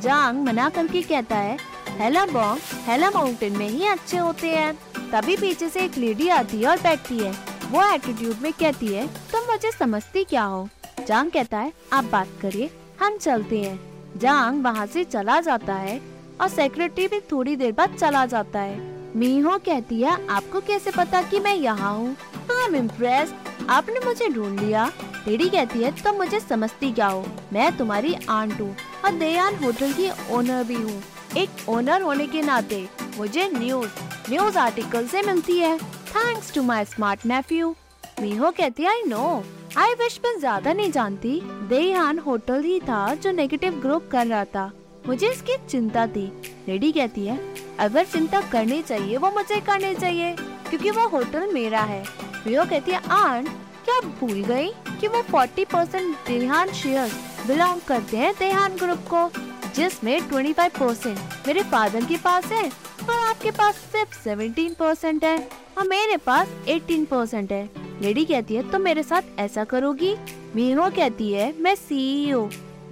जांग 0.00 0.42
मना 0.44 0.68
करके 0.68 1.02
कहता 1.02 1.36
है 1.36 1.56
हेला 1.98 2.24
बॉन्ग 2.26 2.60
हेला 2.86 3.08
माउंटेन 3.10 3.56
में 3.56 3.68
ही 3.68 3.86
अच्छे 3.86 4.18
होते 4.18 4.48
हैं। 4.48 4.74
तभी 5.10 5.36
पीछे 5.36 5.68
से 5.68 5.80
एक 5.80 5.96
लेडी 5.98 6.28
आती 6.28 6.60
है 6.60 6.68
और 6.68 6.76
बैठती 6.76 7.18
है। 7.18 7.30
वो 7.70 7.82
एटीट्यूड 7.84 8.36
में 8.42 8.52
कहती 8.52 8.86
है, 8.86 9.06
तुम 9.32 9.40
मुझे 9.50 9.70
समझती 9.70 10.24
क्या 10.24 10.42
हो? 10.42 10.68
जांग 11.06 11.30
कहता 11.30 11.58
है, 11.58 11.72
आप 11.92 12.04
बात 12.04 12.28
करिए, 12.42 12.70
हम 13.00 13.16
चलते 13.16 13.60
हैं। 13.60 14.18
जांग 14.18 14.62
वहाँ 14.64 14.86
से 14.86 15.04
चला 15.04 15.40
जाता 15.40 15.74
है 15.74 16.00
और 16.40 16.48
सेक्रेटरी 16.48 17.06
भी 17.08 17.20
थोड़ी 17.32 17.56
देर 17.56 17.72
बाद 17.72 17.96
चला 17.96 18.24
जाता 18.26 18.60
है। 18.60 18.80
मीहो 19.16 19.58
कहती 19.58 20.00
है, 20.02 20.16
आपको 20.28 20.60
कैसे 20.60 20.90
पता 20.90 21.22
कि 21.22 21.40
मैं 21.40 21.54
यहाँ 21.54 21.94
हूँ? 21.96 22.16
आई 22.50 22.66
एम 22.66 22.76
इम्प्रेस 22.76 23.34
आपने 23.70 24.00
मुझे 24.04 24.28
ढूंढ 24.28 24.60
लिया। 24.60 24.90
लेडी 25.28 25.48
कहती 25.48 25.82
है, 25.82 25.90
तुम 26.02 26.16
मुझे 26.16 26.40
समझती 26.40 26.92
क्या 26.92 27.06
हो? 27.06 27.24
मैं 27.52 27.76
तुम्हारी 27.76 28.14
आंट 28.30 28.60
हूँ 28.60 28.76
और 29.04 29.18
दयान 29.18 29.64
होटल 29.64 29.92
की 29.92 30.10
ओनर 30.30 30.64
भी 30.64 30.74
हूँ। 30.74 31.02
एक 31.36 31.68
ओनर 31.68 32.02
होने 32.02 32.26
के 32.26 32.42
नाते 32.42 32.86
मुझे 33.18 33.48
न्यूज़ 33.48 33.90
न्यूज़ 34.30 34.58
आर्टिकल 34.58 35.06
से 35.06 35.22
मिलती 35.22 35.56
है। 35.58 35.76
Thanks 35.78 36.52
to 36.54 36.62
my 36.62 36.84
smart 36.84 37.24
nephew 37.26 37.74
Miho 38.20 38.50
कहती 38.50 38.84
आई 38.84 39.02
नो 39.06 39.44
आई 39.78 39.94
विश 39.94 40.20
मैं 40.24 40.38
ज़्यादा 40.38 40.72
नहीं 40.72 40.90
जानती। 40.92 41.40
देहान 41.68 42.18
होटल 42.18 42.62
ही 42.62 42.78
था 42.80 43.14
जो 43.14 43.32
नेगेटिव 43.32 43.78
ग्रुप 43.80 44.08
कर 44.12 44.26
रहा 44.26 44.44
था। 44.44 44.70
मुझे 45.06 45.28
इसकी 45.28 45.56
चिंता 45.68 46.06
थी। 46.06 46.26
लेडी 46.68 46.92
कहती 46.92 47.26
है, 47.26 47.38
अगर 47.80 48.04
चिंता 48.04 48.40
करनी 48.40 48.82
चाहिए, 48.82 49.16
वो 49.16 49.30
मुझे 49.30 49.60
करनी 49.60 49.94
चाहिए, 49.94 50.34
क्योंकि 50.68 50.90
वो 50.90 51.06
होटल 51.08 51.52
मेरा 51.52 51.80
है। 51.80 52.02
रियो 52.46 52.64
कहती 52.64 52.90
है, 52.90 53.00
आंट, 53.10 53.48
क्या 53.84 54.00
भूल 54.00 54.42
गई 54.44 54.68
कि 55.00 55.08
वो 55.08 55.22
40 55.30 55.64
परसेंट 55.64 56.16
देहान 56.28 56.72
शेयर 56.72 57.10
बिलोंग 57.46 57.80
करते 57.88 58.16
हैं 58.16 58.34
देहान 58.38 58.76
ग्रुप 58.76 59.08
को? 59.14 59.26
जिसमें 59.74 60.18
25 60.30 60.68
परसेंट 60.70 61.18
मेरे 61.46 61.62
फादर 61.62 62.04
के 62.04 62.16
पास 62.16 62.46
है 62.46 62.64
और 62.64 63.14
आपके 63.18 63.50
पास 63.50 63.74
सिर्फ़ 63.92 64.22
17 64.24 64.74
परसेंट 64.74 65.24
है 65.24 65.36
और 65.78 65.86
मेरे 65.88 66.16
पास 66.16 66.48
18 66.68 67.06
परसेंट 67.06 67.52
है। 67.52 67.68
लेडी 68.02 68.24
कहती 68.24 68.54
है 68.54 68.70
तो 68.70 68.78
मेरे 68.78 69.02
साथ 69.02 69.38
ऐसा 69.38 69.64
करोगी? 69.64 70.14
मीहो 70.54 70.88
कहती 70.90 71.32
है, 71.32 71.52
मैं 71.60 71.74
सीईओ 71.74 72.42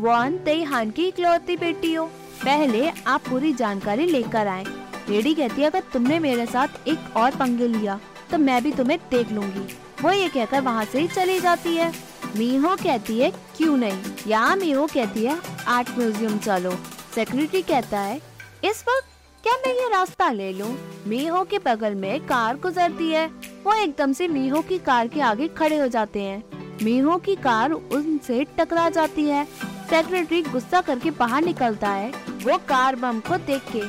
वन 0.00 0.38
तेहान 0.44 0.90
की 0.90 1.06
इकलौती 1.08 1.56
बेटी 1.56 1.92
हो। 1.94 2.04
पहले 2.44 2.88
आप 3.06 3.22
पूरी 3.28 3.52
जानकारी 3.52 4.06
लेकर 4.06 4.46
आए। 4.46 4.64
लेडी 5.08 5.34
कहती 5.34 5.62
है, 5.62 5.66
अगर 5.66 5.82
तुमने 5.92 6.18
मेरे 6.18 6.46
साथ 6.46 6.88
एक 6.88 7.16
और 7.16 7.36
पंगे 7.36 7.66
लिया 7.68 8.00
तो 8.30 8.38
मैं 8.38 8.62
भी 8.62 8.72
तुम्हें 8.72 8.98
देख 9.10 9.32
लूँगी। 9.32 9.66
वो 10.02 10.12
ये 10.12 10.28
कहकर 10.28 10.60
वहाँ 10.60 10.84
से 10.84 11.00
ही 11.00 11.08
चली 11.08 11.38
जाती 11.40 11.76
है। 11.76 11.92
मीहो 12.36 12.74
कहती 12.76 13.18
है, 13.18 13.30
क्यों 13.56 13.76
नहीं? 13.76 14.12
यहाँ 14.26 14.56
मीहो 14.56 14.86
कहती 14.86 15.24
है, 15.24 15.38
आर्ट 15.68 15.90
म्यूज़ियम 15.90 16.38
चलो। 16.38 16.70
सेक्रेटरी 17.14 17.62
कहता 17.62 18.00
है, 18.00 18.20
इस 18.64 18.84
वक्त 18.88 19.08
क्या 19.44 19.54
मैं 19.56 19.72
ये 19.74 19.88
रास्ता 19.88 20.30
ले 20.30 20.52
लूँ? 20.52 20.68
मीहो 21.06 21.42
के 21.44 21.58
बगल 21.58 21.94
में 21.94 22.20
कार 22.20 22.56
गुजरती 22.56 23.10
है। 23.10 23.26
वो 23.64 23.72
एकदम 23.74 24.12
से 24.12 24.28
मीहो 24.28 24.60
की 24.62 24.78
कार 24.78 25.08
के 25.08 25.20
आगे 25.20 25.48
खड़े 25.48 25.78
हो 25.78 25.86
जाते 25.88 26.22
हैं। 26.22 26.42
मीहो 26.82 27.16
की 27.16 27.34
कार 27.36 27.72
उनसे 27.72 28.44
टकरा 28.58 28.88
जाती 28.88 29.24
है। 29.24 29.44
सेक्रेटरी 29.90 30.42
गुस्सा 30.42 30.80
करके 30.80 31.10
बाहर 31.10 31.44
निकलता 31.44 31.88
है। 31.88 32.10
वो 32.44 32.58
कार 32.58 32.96
बम 32.96 33.20
को 33.20 33.36
देख 33.36 33.62
के 33.72 33.82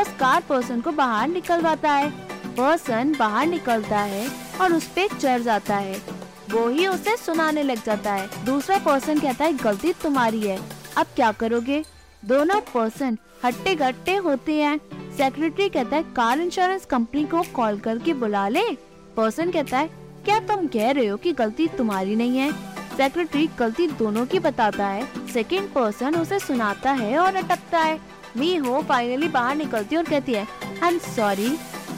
उस 0.00 0.08
कार 0.20 0.42
पर्सन 0.48 0.80
को 0.80 0.92
बाहर 0.92 1.28
निकलवाता 1.28 1.92
है। 1.92 2.10
पर्सन 2.56 3.14
बाहर 3.18 3.46
निकलता 3.46 3.98
है। 3.98 4.26
और 4.60 4.72
उस 4.72 4.86
पे 4.86 5.08
चढ़ 5.20 5.40
जाता 5.40 5.76
है। 5.76 6.00
वो 6.50 6.68
ही 6.68 6.86
उसे 6.86 7.16
सुनाने 7.16 7.62
लग 7.62 7.84
जाता 7.84 8.12
है। 8.12 8.44
दूसरा 8.44 8.78
पर्सन 8.78 9.18
कहता 9.18 9.44
है, 9.44 9.52
गलती 9.52 9.92
तुम्हारी 9.92 10.40
है। 10.40 10.58
अब 10.96 11.06
क्या 11.16 11.32
करोगे? 11.32 11.84
दोनों 12.24 12.60
पर्सन 12.74 13.18
हट्टे 13.44 13.74
गट्टे 13.74 14.14
होते 14.16 14.54
हैं। 14.54 14.78
सेक्रेटरी 15.16 15.68
कहता 15.68 15.96
है, 15.96 16.02
कार 16.02 16.40
इंश्योरेंस 16.40 16.84
कंपनी 16.84 17.24
को 17.24 17.42
कॉल 17.54 17.78
करके 17.78 18.14
बुला 18.14 18.48
ले। 18.48 18.64
पर्सन 19.16 19.50
कहता 19.50 19.78
है, 19.78 19.90
क्या 20.24 20.38
तुम 20.40 20.66
कह 20.66 20.90
रहे 20.90 21.06
हो 21.06 21.16
कि 21.16 21.32
गलती 21.32 21.68
तुम्हारी 21.68 22.16
नहीं 22.16 22.38
है? 22.38 22.52
सेक्रेटरी 22.96 23.48
गलती 23.58 23.86
दोनों 23.88 24.26
की 24.26 24.38
बताता 24.38 24.86
है। 24.86 25.26
सेकेंड 25.32 25.68
पर्सन 25.68 26.14
उसे 26.14 26.38
सुनाता 26.38 26.92
है 26.92 27.18
और 27.18 27.36
अटकता 27.36 27.78
है। 27.78 28.00
मी 28.36 28.54
हो 28.56 28.82
फाइनली 28.82 29.28
बाहर 29.28 29.56
निकलती 29.56 29.96
और 29.96 30.04
कहती 30.04 30.32
है 30.32 30.46
आई 30.82 30.92
एम 30.92 30.98
सॉरी 30.98 31.48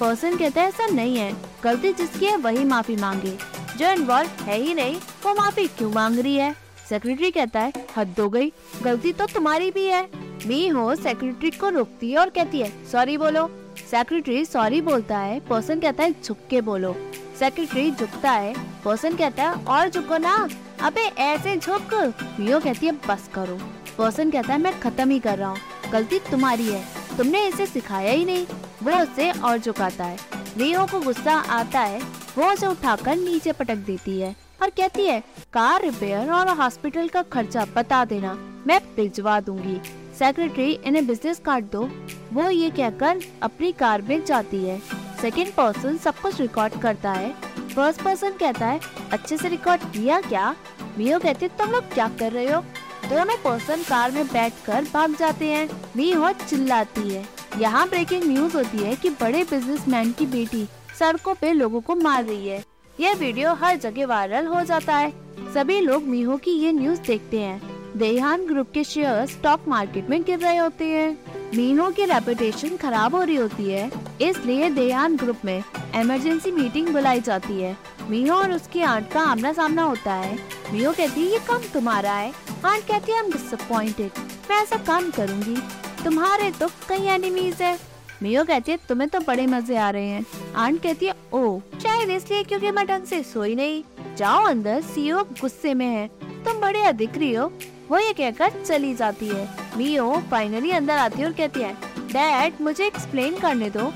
पर्सन 0.01 0.37
कहता 0.37 0.61
है, 0.61 0.69
ऐसा 0.69 0.87
नहीं 0.87 1.17
है। 1.17 1.50
गलती 1.65 1.93
जिसकी 1.93 2.27
है, 2.27 2.37
वही 2.37 2.65
माफ़ी 2.65 2.97
मांगे। 2.97 3.39
जो 3.77 3.91
इन्वॉल्व 3.91 4.29
है 4.29 4.59
ही 4.59 4.75
नहीं, 4.75 4.97
वो 4.97 5.35
माफ़ी 5.35 5.67
क्यों 5.69 5.91
मांग 5.93 6.19
रही 6.19 6.37
है? 6.37 6.57
सेक्रेटरी 6.89 7.31
कहता 7.31 7.61
है, 7.61 7.73
हद 7.97 8.15
हो 8.21 8.29
गई, 8.29 8.53
गलती 8.83 9.13
तो 9.13 9.27
तुम्हारी 9.27 9.71
भी 9.71 9.85
है। 9.85 10.09
मी 10.47 10.69
हो 10.69 10.95
सेक्रेटरी 10.95 11.51
को 11.51 11.69
रोकती 11.69 12.11
है 12.11 12.19
और 12.19 12.31
कहती 12.31 12.61
है 12.61 12.87
सॉरी 12.87 13.17
बोलो। 13.17 13.51
सेक्रेटरी 13.91 14.45
सॉरी 14.45 14.81
बोलता 14.81 15.19
है 15.19 15.41
पर्सन 15.41 15.81
कहता 15.81 16.05
है, 16.05 16.15
झुक 16.25 16.39
के 16.51 16.61
बोलो। 16.61 16.97
सेक्रेटरी 17.39 17.91
झुकता 17.91 18.31
है 18.31 18.55
पर्सन 18.85 19.17
कहता 19.17 19.43
है, 19.43 19.65
और 19.65 19.89
झुको 19.89 20.19
ना। 20.19 20.49
अबे, 20.83 21.01
ऐसे 21.01 21.57
झुक। 21.57 22.15
मियो 22.41 22.61
कहती 22.61 22.87
है, 22.87 22.93
बस 22.93 23.31
करो। 23.35 23.59
पर्सन 23.99 24.31
कहता 24.31 24.53
है, 24.53 24.59
मैं 24.59 24.81
खत्म 24.81 25.11
ही 25.11 25.19
कर 25.19 25.39
रहा 25.39 25.49
हूँ। 25.49 25.91
गलती 25.93 26.19
तुम्हारी 26.19 26.67
है। 26.67 26.85
तुमने 27.19 27.47
इसे 27.47 27.67
सिखाया 27.67 28.13
ही 28.13 28.25
नहीं। 28.25 28.47
वो 28.83 29.03
उसे 29.03 29.31
और 29.31 29.59
झुकाता 29.59 30.05
है। 30.05 30.40
मियो 30.59 30.85
को 30.87 31.01
गुस्सा 31.01 31.33
आता 31.33 31.81
है, 31.81 32.01
वो 32.39 32.53
उसे 32.53 32.67
उठाकर 32.67 33.17
नीचे 33.17 33.53
पटक 33.53 33.77
देती 33.77 34.21
है 34.21 34.37
और 34.63 34.71
कहती 34.71 35.05
है, 35.07 35.21
कार 35.53 35.83
रिपेयर 35.83 36.31
और 36.31 36.49
हॉस्पिटल 36.49 37.09
का 37.09 37.23
खर्चा 37.23 37.67
बता 37.77 38.05
देना, 38.05 38.35
मैं 38.67 38.81
भिजवा 38.97 39.41
दूँगी। 39.41 39.81
सेक्रेटरी, 40.19 40.73
इन्हें 40.73 41.07
बिज़नेस 41.07 41.41
कार्ड 41.41 41.65
दो। 41.65 41.91
वो 42.33 42.51
ये 42.51 42.71
कहकर 42.71 43.21
अपनी 43.43 43.73
कार 43.73 44.03
में 44.03 44.25
जाती 44.25 44.65
है। 44.65 44.81
सेकेंड 45.23 45.53
पर्सन 45.53 45.97
सब 45.97 46.15
कुछ 46.15 46.41
रिकॉर्ड 46.41 46.81
करता 46.81 47.13
है। 47.13 47.35
फ़र्स्ट 47.75 48.03
पर्सन 48.03 48.31
कहता 48.31 48.67
है, 48.67 48.81
अच्छे 49.13 49.37
से 49.37 49.49
रिकॉर्ड 49.49 49.83
किया 49.83 50.21
क्या? 50.21 50.55
मियो 50.99 51.19
कहती, 51.19 51.49
तुम 51.49 51.71
लोग 51.71 51.93
क्या 51.95 52.09
कर 52.09 52.33
रहे 52.33 52.53
हो? 52.53 52.61
दोनों 53.09 53.37
पर्सन 53.37 53.83
कार 53.83 54.11
में 54.11 54.27
बैठकर 54.27 54.87
भाग 54.95 55.17
जाते 55.17 55.47
हैं। 55.47 55.69
मियो 55.97 56.33
चिल्लाती 56.33 57.09
है। 57.11 57.40
यहाँ 57.59 57.89
ब्रेकिंग 57.89 58.25
न्यूज़ 58.25 58.57
होती 58.57 58.79
है 58.79 58.95
कि 58.97 59.11
बड़े 59.11 59.43
बिजनेसमैन 59.45 60.13
की 60.13 60.27
बेटी 60.27 60.67
सड़कों 60.99 61.35
पे 61.35 61.53
लोगों 61.53 61.81
को 61.81 61.95
मार 61.95 62.25
रही 62.25 62.49
है। 62.49 62.63
यह 63.01 63.15
वीडियो 63.15 63.55
हर 63.55 63.77
जगह 63.77 64.07
वायरल 64.07 64.47
हो 64.47 64.63
जाता 64.65 64.97
है। 64.97 65.13
सभी 65.55 65.81
लोग 65.81 66.03
मीहो 66.03 66.37
की 66.37 66.51
ये 66.51 66.73
न्यूज़ 66.73 67.01
देखते 67.01 67.41
हैं। 67.41 67.61
देहान 67.97 68.47
ग्रुप 68.47 68.71
के 68.71 68.85
शेयर 68.85 69.27
स्टॉक 69.27 69.65
मार्केट 69.69 70.11
में 70.11 70.23
गिर 70.23 70.39
रहे 70.39 70.57
होते 70.57 70.87
हैं। 70.87 71.11
मीनो 71.55 71.89
की 71.91 72.05
रेपुटेशन 72.05 72.77
खराब 72.77 73.15
हो 73.15 73.23
रही 73.23 73.37
होती 73.37 73.71
है, 73.71 73.91
इसलिए 74.21 74.69
देहान 74.71 75.17
ग्रुप 75.17 75.39
में 75.45 75.63
इमरजेंसी 75.97 76.51
मीटिंग 76.51 76.89
बुलाई 76.89 77.21
जाती 77.21 77.61
है। 77.61 77.77
मीहो 78.11 78.35
और 78.35 78.53
उसकी 78.53 78.83
आंट 78.83 79.11
का 79.13 79.21
आमना 79.21 79.53
सामना 79.53 79.83
होता 79.83 80.15
है। 80.15 80.39
मीहो 80.73 80.93
कहती 80.93 81.21
है, 81.21 81.27
ये 81.27 81.39
काम 81.39 81.63
तुम्हारा 81.75 82.13
है। 82.13 82.33
आंट 82.65 82.85
कहती 82.85 83.13
है 83.13 83.31
डिसअपॉइंटेड 83.31 84.19
मैं 84.51 84.63
ऐसा 84.63 84.77
काम 84.77 85.11
करूँगी। 85.11 85.57
तुम्हारे 86.05 86.51
तो 86.51 86.69
कई 86.89 87.07
एनिमीज 87.07 87.63
है। 87.63 87.79
मियो 88.23 88.45
कहती 88.45 88.73
है, 88.73 88.79
तुम्हें 88.89 89.09
तो 89.11 89.21
बड़े 89.21 89.47
मज़े 89.47 89.77
आ 89.77 89.91
रहे 89.91 90.07
हैं। 90.07 90.25
आंट 90.57 90.83
कहती 90.83 91.07
है, 91.07 91.15
ओ 91.33 91.59
शायद 91.83 92.11
इसलिए 92.11 92.43
क्योंकि 92.45 92.71
मैं 92.71 92.87
ढंग 92.87 93.05
से 93.05 93.23
सोई 93.23 93.55
नहीं। 93.55 93.83
जाओ 94.17 94.45
अंदर 94.45 94.81
सीओ 94.83 95.23
गुस्से 95.41 95.75
में 95.75 95.87
है। 95.87 96.07
तुम 96.45 96.61
बड़े 96.61 96.83
अधिक 96.83 97.17
रही 97.19 97.35
हो। 97.35 97.47
वो 97.89 97.99
ये 97.99 98.13
कहकर 98.13 98.63
चली 98.65 98.95
जाती 98.95 99.29
है। 99.29 99.49
मियो 99.77 100.23
फाइनली 100.31 100.71
अंदर 100.71 100.99
आती 100.99 101.21
है 101.21 101.27
और 101.27 101.33
कहती 101.33 101.61
है, 101.61 101.73
डैड, 102.13 102.61
मुझे 102.61 102.87
एक्सप्लेन 102.87 103.39
करने 103.39 103.71
दो। 103.71 103.91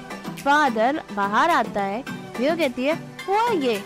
फादर 0.44 1.00
बाहर 1.12 1.50
आता 1.50 1.82
है। 1.82 2.04
मियो 2.40 2.56
कहती 2.56 2.84
है 2.84 2.94
वो 3.28 3.52
ये? 3.52 3.82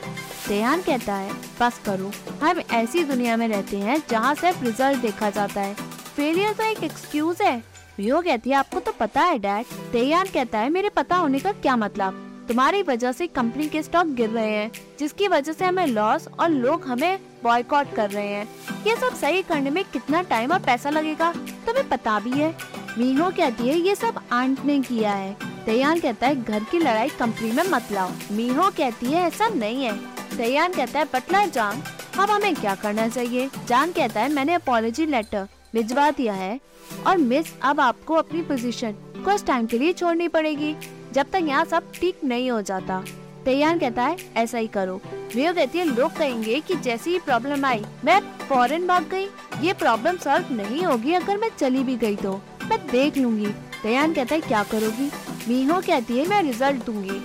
देहान 0.48 0.82
कहता 0.82 1.14
है, 1.14 1.32
बस 1.60 1.80
करो। 1.86 2.10
हम 2.42 2.60
ऐसी 2.72 3.04
दुनिया 3.04 3.36
में 3.36 3.48
रहते 3.48 3.78
हैं 3.78 4.02
जहाँ 4.10 4.34
सिर्फ़ 4.34 4.64
रिज़ल्ट 4.64 4.98
देखा 4.98 5.30
जाता 5.30 5.60
है। 5.60 5.74
फेलियर 6.16 6.52
तो 6.52 6.64
एक 6.64 6.82
एक्सक्यूज 6.84 7.42
है। 7.42 7.62
मियो 7.98 8.20
कहती 8.20 8.50
है, 8.50 8.56
आपको 8.56 8.80
तो 8.80 8.92
पता 8.92 9.20
है, 9.20 9.38
डैड 9.38 9.66
तैयार 9.92 10.28
कहता 10.34 10.58
है, 10.58 10.70
मेरे 10.70 10.88
पता 10.88 11.16
होने 11.16 11.38
का 11.38 11.52
क्या 11.52 11.76
मतलब? 11.76 12.24
तुम्हारी 12.48 12.82
वजह 12.82 13.12
से 13.12 13.26
कंपनी 13.26 13.68
के 13.68 13.82
स्टॉक 13.82 14.06
गिर 14.06 14.30
रहे 14.30 14.50
हैं, 14.50 14.70
जिसकी 14.98 15.28
वजह 15.28 15.52
से 15.52 15.64
हमें 15.64 15.86
लॉस 15.86 16.28
और 16.40 16.50
लोग 16.50 16.86
हमें 16.86 17.18
बॉयकॉट 17.42 17.92
कर 17.94 18.10
रहे 18.10 18.28
हैं। 18.28 18.48
ये 18.86 18.96
सब 18.96 19.14
सही 19.14 19.42
करने 19.42 19.70
में 19.70 19.84
कितना 19.84 20.22
टाइम 20.22 20.52
और 20.52 20.58
पैसा 20.58 20.90
लगेगा, 20.90 21.32
तुम्हें 21.66 21.88
पता 21.88 22.18
भी 22.20 22.30
है? 22.30 22.54
मीहो 22.98 23.30
कहती 23.30 23.68
है, 23.68 23.78
ये 23.78 23.94
सब 23.94 24.20
आंट 24.32 24.64
ने 24.64 24.80
किया 24.80 25.12
है। 25.12 25.36
तैयार 25.66 26.00
कहता 26.00 26.26
है, 26.26 26.42
घर 26.44 26.64
की 26.64 26.78
लड़ाई 26.78 27.08
कंपनी 27.08 27.52
में 27.52 27.64
मत 27.64 27.92
लाओ। 27.92 28.10
मीहो 28.32 28.70
कहती 28.70 29.06
है, 29.06 29.26
ऐसा 29.26 29.48
नहीं 29.48 29.84
है। 29.84 29.96
तैयार 30.36 30.72
कहता 30.72 30.98
है 30.98 31.04
बटलर 31.04 31.48
जान, 31.48 31.82
अब 32.18 32.30
हमें 32.30 32.54
क्या 32.54 32.74
करना 32.74 33.08
चाहिए? 33.08 33.50
जान 33.68 33.92
कहता 33.92 34.20
है, 34.20 34.32
मैंने 34.32 34.54
अपोलॉजी 34.54 35.06
लेटर 35.06 35.48
भिजवा 35.74 36.10
दिया 36.10 36.32
है। 36.32 36.58
और 37.06 37.16
मिस, 37.16 37.46
अब 37.62 37.80
आपको 37.80 38.14
अपनी 38.14 38.42
पोजीशन 38.42 38.92
कुछ 39.24 39.44
टाइम 39.44 39.66
के 39.66 39.78
लिए 39.78 39.92
छोड़नी 39.92 40.28
पड़ेगी, 40.28 40.74
जब 41.12 41.30
तक 41.32 41.42
यहाँ 41.42 41.64
सब 41.64 41.92
ठीक 41.92 42.24
नहीं 42.24 42.50
हो 42.50 42.60
जाता। 42.62 43.04
तैयार 43.44 43.78
कहता 43.78 44.02
है, 44.02 44.16
ऐसा 44.36 44.58
ही 44.58 44.66
करो। 44.66 45.00
रियो 45.34 45.52
कहती 45.52 45.78
है 45.78 45.84
लोग 45.84 46.16
कहेंगे 46.16 46.60
कि 46.60 46.74
जैसी 46.74 47.10
ही 47.10 47.18
प्रॉब्लम 47.18 47.64
आई, 47.64 47.84
मैं 48.04 48.20
फॉरेन 48.48 48.86
भाग 48.86 49.08
गई। 49.08 49.26
ये 49.60 49.72
प्रॉब्लम 49.72 50.16
सॉल्व 50.16 50.52
नहीं 50.52 50.82
होगी 50.82 51.12
अगर 51.12 51.36
मैं 51.36 51.50
चली 51.58 51.82
भी 51.84 51.96
गई 51.96 52.16
तो। 52.16 52.32
मैं 52.64 52.78
देख 52.86 53.16
लूँगी। 53.16 53.46
तैयार 53.82 54.12
कहता 54.12 54.34
है, 54.34 54.40
क्या 54.40 54.62
करोगी? 54.62 55.10
मीहो 55.48 55.80
कहती 55.80 56.18
है, 56.18 56.26
मैं 56.28 56.42
रिज़ल्ट 56.42 56.84
दूँगी। 56.84 57.20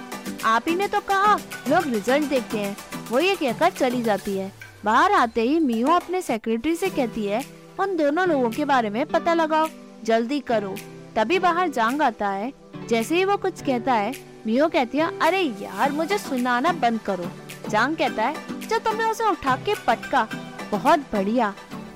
आप 0.45 0.63
ही 0.67 0.75
ने 0.75 0.87
तो 0.87 0.99
कहा, 0.99 1.35
लोग 1.69 1.87
रिज़ल्ट 1.87 2.29
देखते 2.29 2.57
हैं। 2.57 2.77
वो 3.11 3.19
ये 3.19 3.35
कहकर 3.35 3.69
चली 3.69 4.01
जाती 4.03 4.37
है। 4.37 4.51
बाहर 4.85 5.11
आते 5.11 5.41
ही 5.41 5.59
मीहो 5.59 5.91
अपने 5.91 6.21
सेक्रेटरी 6.21 6.75
से 6.75 6.89
कहती 6.89 7.25
है 7.25 7.43
उन 7.79 7.95
दोनों 7.97 8.27
लोगों 8.27 8.49
के 8.49 8.65
बारे 8.65 8.89
में 8.89 9.05
पता 9.05 9.33
लगाओ। 9.33 9.67
जल्दी 10.03 10.39
करो। 10.39 10.75
तभी 11.15 11.39
बाहर 11.39 11.69
जांग 11.69 12.01
आता 12.01 12.29
है। 12.29 12.51
जैसे 12.89 13.15
ही 13.15 13.25
वो 13.25 13.37
कुछ 13.37 13.61
कहता 13.61 13.93
है, 13.93 14.13
मियो 14.45 14.67
कहती 14.67 14.97
है, 14.97 15.19
अरे 15.19 15.41
यार, 15.41 15.91
मुझे 15.91 16.17
सुनाना 16.17 16.71
बंद 16.71 16.99
करो। 16.99 17.31
जांग 17.69 17.95
कहता 17.95 18.23
है, 18.23 18.59
जो 18.67 18.79
तुमने 18.79 19.03
उसे 19.03 19.23
उठा 19.23 19.55
के 19.55 19.75
पटका। 19.87 20.27
बहुत 20.71 20.99
बढ़िया। 20.99 21.53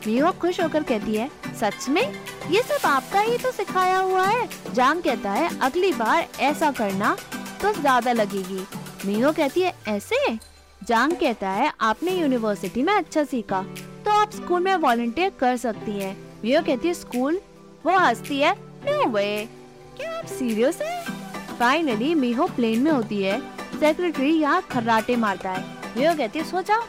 मियो 0.07 0.31
खुश 0.31 0.61
होकर 0.61 0.83
कहती 0.83 1.15
है, 1.15 1.29
सच 1.59 1.89
में? 1.89 2.01
ये 2.49 2.61
सब 2.61 2.85
आपका 2.85 3.19
ही 3.19 3.37
तो 3.37 3.51
सिखाया 3.51 3.97
हुआ 3.99 4.25
है? 4.25 4.47
जांग 4.73 5.01
कहता 5.01 5.31
है, 5.31 5.59
अगली 5.59 5.91
बार 5.91 6.27
ऐसा 6.39 6.71
करना 6.71 7.17
तो 7.61 7.73
ज़्यादा 7.73 8.11
लगेगी। 8.11 8.65
मियो 9.05 9.31
कहती 9.31 9.61
है, 9.61 9.73
ऐसे? 9.87 10.37
जांग 10.83 11.11
कहता 11.11 11.49
है, 11.49 11.71
आपने 11.81 12.11
यूनिवर्सिटी 12.11 12.83
में 12.83 12.93
अच्छा 12.93 13.23
सीखा। 13.23 13.65
तो 14.07 14.11
आप 14.13 14.31
स्कूल 14.31 14.61
में 14.63 14.75
वॉलंटियर 14.75 15.31
कर 15.39 15.55
सकती 15.57 15.91
हैं। 15.91 16.15
मियो 16.43 16.61
कहती 16.63 16.87
है, 16.87 16.93
स्कूल? 16.93 17.39
वो 17.85 17.97
हंसती 17.97 18.37
है 18.39 18.53
नो 18.85 19.07
वे 19.11 19.47
क्या 19.97 20.11
आप 20.17 20.25
सीरियस 20.27 20.81
है? 20.81 21.03
फाइनली 21.59 22.13
मीहो 22.15 22.47
प्लेन 22.47 22.83
में 22.83 22.91
होती 22.91 23.21
है। 23.23 23.39
सेक्रेटरी 23.79 24.31
यहाँ 24.31 24.61
खर्राटे 24.71 25.15
मारता 25.15 25.51
है। 25.51 25.63
मियो 25.97 26.15
कहती 26.15 26.39
है, 26.39 26.45
सो 26.45 26.61
जाओ 26.61 26.81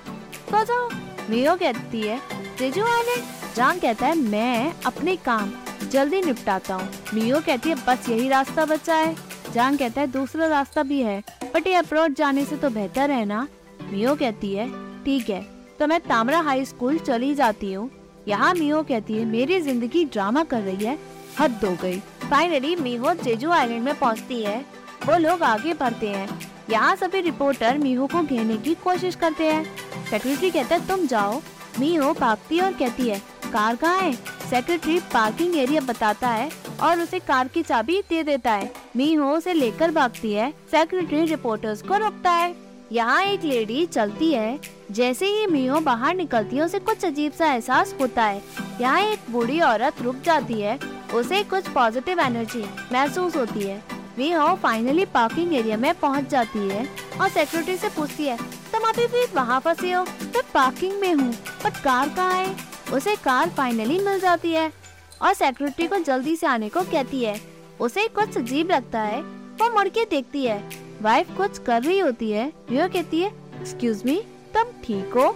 सो 0.51 0.65
जाओ। 0.65 0.89
मियो 1.31 1.57
कहती 1.57 2.03
है 2.03 2.21
तेजू 2.59 2.85
आइलैंड 2.85 3.55
जांग 3.57 3.81
कहता 3.81 4.07
है, 4.07 4.15
मैं 4.15 4.73
अपने 4.87 5.17
काम 5.19 5.53
जल्दी 5.91 6.23
निपटाता 6.23 6.75
हूँ। 6.75 6.89
मियो 7.15 7.41
कहती 7.41 7.69
है, 7.69 7.75
बस 7.89 8.09
यही 8.09 8.29
रास्ता 8.29 8.65
बचा 8.67 8.95
है। 8.95 9.15
जान 9.55 9.77
कहता 9.77 10.01
है, 10.01 10.07
दूसरा 10.07 10.47
रास्ता 10.47 10.83
भी 10.85 11.03
है 11.03 11.23
बट 11.45 11.67
ये 11.67 11.75
अप्रोच 11.75 12.19
जाने 12.19 12.45
से 12.45 12.57
तो 12.57 12.71
बेहतर 12.71 13.11
है 13.11 13.25
ना? 13.25 13.47
मियो 13.83 14.17
कहती 14.17 14.55
है, 14.55 14.71
ठीक 15.05 15.31
है 15.31 15.58
तो 15.79 15.87
मैं 15.87 16.01
तामरा 16.01 16.41
हाई 16.41 16.65
स्कूल 16.65 16.99
चली 16.99 17.35
जाती 17.35 17.73
हूँ। 17.73 17.91
यहाँ 18.29 18.53
मियो 18.55 18.83
कहती 18.83 19.15
है, 19.15 19.25
मेरी 19.25 19.61
ज़िंदगी 19.61 20.05
ड्रामा 20.05 20.43
कर 20.45 20.61
रही 20.61 20.85
है। 20.85 20.99
हद 21.41 21.65
हो 21.65 21.71
गई। 21.83 21.99
फाइनली 22.31 22.75
मीहो 22.77 23.13
जेजू 23.15 23.51
आइलैंड 23.51 23.85
में 23.85 23.99
पहुँचती 23.99 24.43
है। 24.43 24.59
वो 25.07 25.19
लोग 25.19 25.43
आगे 25.43 25.75
बढ़ते 25.75 26.09
हैं। 26.09 26.39
यहाँ 26.71 26.95
सभी 26.97 27.21
रिपोर्टर 27.21 27.79
मीहो 27.79 28.07
को 28.07 28.23
घेरने 28.23 28.57
की 28.57 28.75
कोशिश 28.75 29.15
करते 29.15 29.47
हैं। 29.47 29.65
सेक्रेटरी 30.11 30.51
कहता 30.51 30.75
है, 30.75 30.87
तुम 30.89 31.07
जाओ। 31.07 31.41
मीहो 31.79 32.13
भागती 32.13 32.61
और 32.61 32.73
कहती 32.73 33.09
है, 33.09 33.19
कार 33.53 33.77
कहाँ 33.77 34.01
है? 34.01 34.13
सेक्रेटरी 34.51 34.99
पार्किंग 35.13 35.57
एरिया 35.57 35.81
बताता 35.81 36.29
है 36.29 36.51
और 36.83 37.01
उसे 37.01 37.19
कार 37.19 37.49
की 37.49 37.63
चाबी 37.63 38.01
दे 38.11 38.23
देता 38.23 38.53
है। 38.53 38.73
मीहो 38.97 39.31
उसे 39.33 39.53
लेकर 39.55 39.91
भागती 39.91 40.33
है। 40.33 40.51
सेक्रेटरी 40.71 41.25
रिपोर्टर्स 41.25 41.83
को 41.83 41.97
रोकता 41.97 42.31
है। 42.31 42.55
यहाँ 42.93 43.23
एक 43.23 43.45
लेडी 43.45 43.85
चलती 43.87 44.33
है। 44.33 44.59
जैसे 44.91 45.27
ही 45.27 45.47
मीहो 45.47 45.81
बाहर 45.81 46.15
निकलती 46.15 46.57
है, 46.57 46.63
उसे 46.63 46.79
कुछ 46.79 47.05
अजीब 47.05 47.33
सा 47.33 47.47
एहसास 47.47 47.95
होता 48.01 48.25
है। 48.25 48.43
यहाँ 48.81 49.01
एक 49.03 49.31
बूढ़ी 49.31 49.61
औरत 49.61 50.01
रुक 50.03 50.21
जाती 50.25 50.61
है। 50.61 50.79
उसे 51.15 51.43
कुछ 51.45 51.69
पॉजिटिव 51.69 52.21
एनर्जी 52.21 52.65
महसूस 52.93 53.37
होती 53.37 53.61
है। 53.61 53.83
मीहो 54.19 54.55
फाइनली 54.55 55.05
पार्किंग 55.05 55.53
एरिया 55.55 55.77
में 55.77 55.93
पहुँच 55.95 56.29
जाती 56.31 56.69
है 56.69 56.87
और 57.21 57.29
सेक्रेटरी 57.29 57.77
से 57.77 57.89
पूछती 57.89 58.27
है, 58.27 58.37
तुम 58.73 58.89
अभी 58.89 59.07
भी 59.07 59.25
वहाँ 59.35 59.61
फंसे 59.61 59.93
हो? 59.93 60.03
मैं 60.03 60.43
पार्किंग 60.55 61.01
में 61.01 61.13
हूँ 61.15 61.33
बट 61.65 61.83
कार 61.85 62.09
कहाँ 62.09 62.35
है? 62.35 62.55
उसे 62.95 63.15
कार 63.17 63.49
फाइनली 63.49 63.99
मिल 63.99 64.21
जाती 64.21 64.53
है 64.53 64.71
और 65.23 65.35
सेक्रेटरी 65.35 65.87
को 65.87 65.99
जल्दी 65.99 66.37
से 66.37 66.47
आने 66.47 66.69
को 66.69 66.83
कहती 66.83 67.23
है। 67.25 67.41
उसे 67.81 68.07
कुछ 68.09 68.37
अजीब 68.39 68.71
लगता 68.71 69.01
है। 69.01 69.21
वो 69.21 69.71
मुड़ 69.75 69.89
के 69.89 70.05
देखती 70.05 70.45
है। 70.45 70.63
वाइफ 71.03 71.37
कुछ 71.37 71.59
कर 71.59 71.83
रही 71.83 71.99
होती 71.99 72.31
है। 72.31 72.47
वो 72.47 72.89
कहती 72.89 73.21
है 73.21 73.29
एक्सक्यूज 73.61 74.03
मी 74.07 74.21
तुम 74.55 74.73
ठीक 74.85 75.15
हो। 75.17 75.31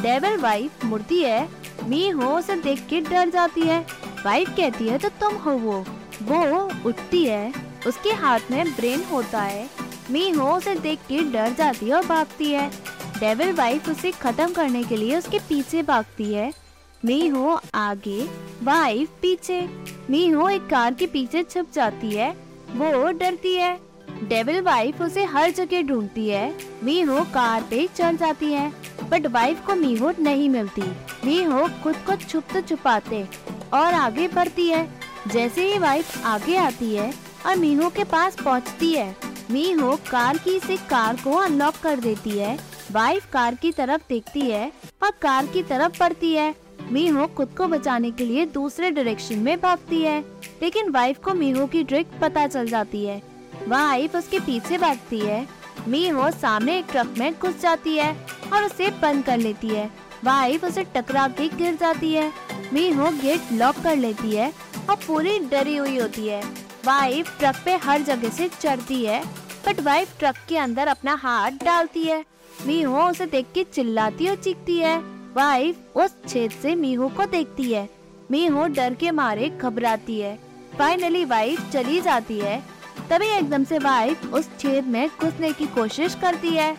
डेविल 0.00 0.36
वाइफ 0.36 0.84
मुड़ती 0.84 1.20
है 1.22 1.48
मी 1.84 2.08
हो 2.08 2.34
उसे 2.38 2.56
देख 2.56 2.86
के 2.88 3.00
डर 3.00 3.30
जाती 3.30 3.60
है। 3.60 3.80
वाइफ 4.24 4.48
कहती 4.48 4.88
है 4.88 4.98
तो 4.98 5.08
तुम 5.20 5.36
हो 5.36 5.52
वो। 5.58 5.84
वो 6.22 6.88
उठती 6.88 7.24
है, 7.24 7.52
उसके 7.86 8.12
हाथ 8.12 8.50
में 8.50 8.74
ब्रेन 8.76 9.04
होता 9.04 9.40
है। 9.40 9.68
मी 10.10 10.28
हो 10.30 10.50
उसे 10.52 10.74
देख 10.74 10.98
के 10.98 11.22
डर 11.22 11.52
जाती 11.52 11.86
है 11.86 11.94
और 11.94 12.06
भागती 12.06 12.50
है। 12.52 12.68
डेविल 13.18 13.52
वाइफ 13.52 13.88
उसे 13.88 14.10
खत्म 14.12 14.52
करने 14.52 14.82
के 14.84 14.96
लिए 14.96 15.16
उसके 15.16 15.38
पीछे 15.38 15.82
भागती 15.82 16.32
है। 16.34 16.52
मी 17.04 17.26
हो 17.28 17.60
आगे 17.74 18.22
वाइफ 18.62 19.10
पीछे। 19.22 19.60
मी 20.10 20.28
हो 20.28 20.48
एक 20.48 20.66
कार 20.66 20.94
के 20.94 21.06
पीछे 21.06 21.42
छुप 21.42 21.70
जाती 21.74 22.10
है। 22.10 22.30
वो 22.72 23.10
डरती 23.10 23.54
है। 23.54 23.87
डेविल 24.20 24.60
वाइफ 24.60 25.00
उसे 25.02 25.24
हर 25.24 25.50
जगह 25.50 25.82
ढूंढती 25.82 26.28
है। 26.28 26.54
मी 26.84 27.00
हो 27.00 27.22
कार 27.34 27.62
पे 27.70 27.86
चल 27.96 28.16
जाती 28.16 28.52
है 28.52 28.72
बट 29.10 29.26
वाइफ 29.26 29.64
को 29.66 29.74
मीहो 29.74 30.12
नहीं 30.20 30.48
मिलती। 30.50 30.82
मीहो 31.24 31.66
खुद 31.82 31.96
को 32.06 32.16
छुप 32.18 32.44
तो 32.52 32.60
छुपाते 32.60 33.22
और 33.74 33.94
आगे 33.94 34.26
बढ़ती 34.28 34.66
है। 34.68 34.86
जैसे 35.28 35.66
ही 35.66 35.78
वाइफ 35.78 36.24
आगे 36.26 36.56
आती 36.56 36.94
है 36.94 37.12
और 37.46 37.56
मीहो 37.56 37.88
के 37.88 38.04
पास 38.04 38.36
पहुँचती 38.36 38.92
है, 38.92 39.14
मीहो 39.50 39.94
कार 40.10 40.38
की 40.38 40.58
से 40.60 40.76
कार 40.90 41.16
को 41.16 41.36
अनलॉक 41.36 41.76
कर 41.82 42.00
देती 42.00 42.30
है। 42.30 42.58
वाइफ 42.92 43.30
कार 43.32 43.54
की 43.54 43.72
तरफ़ 43.72 44.02
देखती 44.08 44.40
है 44.40 44.66
और 45.02 45.10
कार 45.22 45.46
की 45.46 45.62
तरफ़ 45.62 45.98
बढ़ती 46.00 46.32
है। 46.34 46.54
मीहो 46.92 47.26
खुद 47.26 47.54
को 47.58 47.66
बचाने 47.68 48.10
के 48.10 48.24
लिए 48.24 48.44
दूसरे 48.46 48.90
डायरेक्शन 48.90 49.38
में 49.38 49.56
भागती 49.60 50.02
है, 50.02 50.20
लेकिन 50.62 50.90
वाइफ 50.90 51.18
को 51.18 51.34
मीहो 51.34 51.66
की 51.66 51.84
ट्रिक 51.84 52.20
पता 52.20 52.46
चल 52.46 52.66
जाती 52.66 53.04
है। 53.04 53.20
वाइफ 53.66 54.16
उसके 54.16 54.40
पीछे 54.40 54.78
भागती 54.78 55.20
है। 55.20 55.46
मी 55.88 55.98
मीहो 56.00 56.30
सामने 56.30 56.78
एक 56.78 56.86
ट्रक 56.90 57.14
में 57.18 57.38
घुस 57.38 57.60
जाती 57.60 57.96
है 57.96 58.12
और 58.52 58.64
उसे 58.64 58.90
बंद 58.90 59.24
कर 59.24 59.38
लेती 59.38 59.68
है। 59.68 59.90
वाइफ 60.24 60.64
उसे 60.64 60.84
टकरा 60.84 61.28
के 61.28 61.48
गिर 61.48 61.76
जाती 61.76 62.12
है। 62.12 62.32
मीहो 62.72 63.10
गेट 63.10 63.52
लॉक 63.52 63.76
कर 63.76 63.96
लेती 63.96 64.36
है 64.36 64.52
और 64.90 64.96
पूरी 64.96 65.38
डरी 65.38 65.76
हुई 65.76 65.98
होती 65.98 66.26
है। 66.26 66.42
वाइफ 66.84 67.38
ट्रक 67.38 67.56
पे 67.64 67.76
हर 67.76 68.02
जगह 68.02 68.28
से 68.28 68.48
चढ़ती 68.60 69.04
है 69.04 69.24
बट 69.66 69.80
वाइफ 69.80 70.18
ट्रक 70.18 70.36
के 70.48 70.56
अंदर 70.56 70.88
अपना 70.88 71.14
हाथ 71.14 71.50
डालती 71.50 72.04
है। 72.04 72.24
मीहो 72.66 73.02
उसे 73.02 73.26
देख 73.26 73.46
के 73.54 73.64
चिल्लाती 73.64 74.28
और 74.28 74.36
चीखती 74.36 74.78
है। 74.78 74.98
वाइफ 75.36 75.96
उस 75.96 76.14
छेद 76.28 76.50
से 76.50 76.74
मीहो 76.74 77.08
को 77.08 77.24
देखती 77.24 77.72
है। 77.72 77.88
मीहो 78.30 78.66
डर 78.66 78.94
के 78.94 79.10
मारे 79.10 79.48
घबराती 79.48 80.20
है। 80.20 80.38
फाइनली 80.78 81.24
वाइफ 81.24 81.70
चली 81.70 82.00
जाती 82.00 82.38
है। 82.38 82.77
तभी 83.10 83.26
एकदम 83.26 83.64
से 83.64 83.78
वाइफ 83.78 84.34
उस 84.34 84.48
छेद 84.58 84.84
में 84.84 85.08
घुसने 85.20 85.52
की 85.52 85.66
कोशिश 85.66 86.14
करती 86.14 86.50
है। 86.50 86.78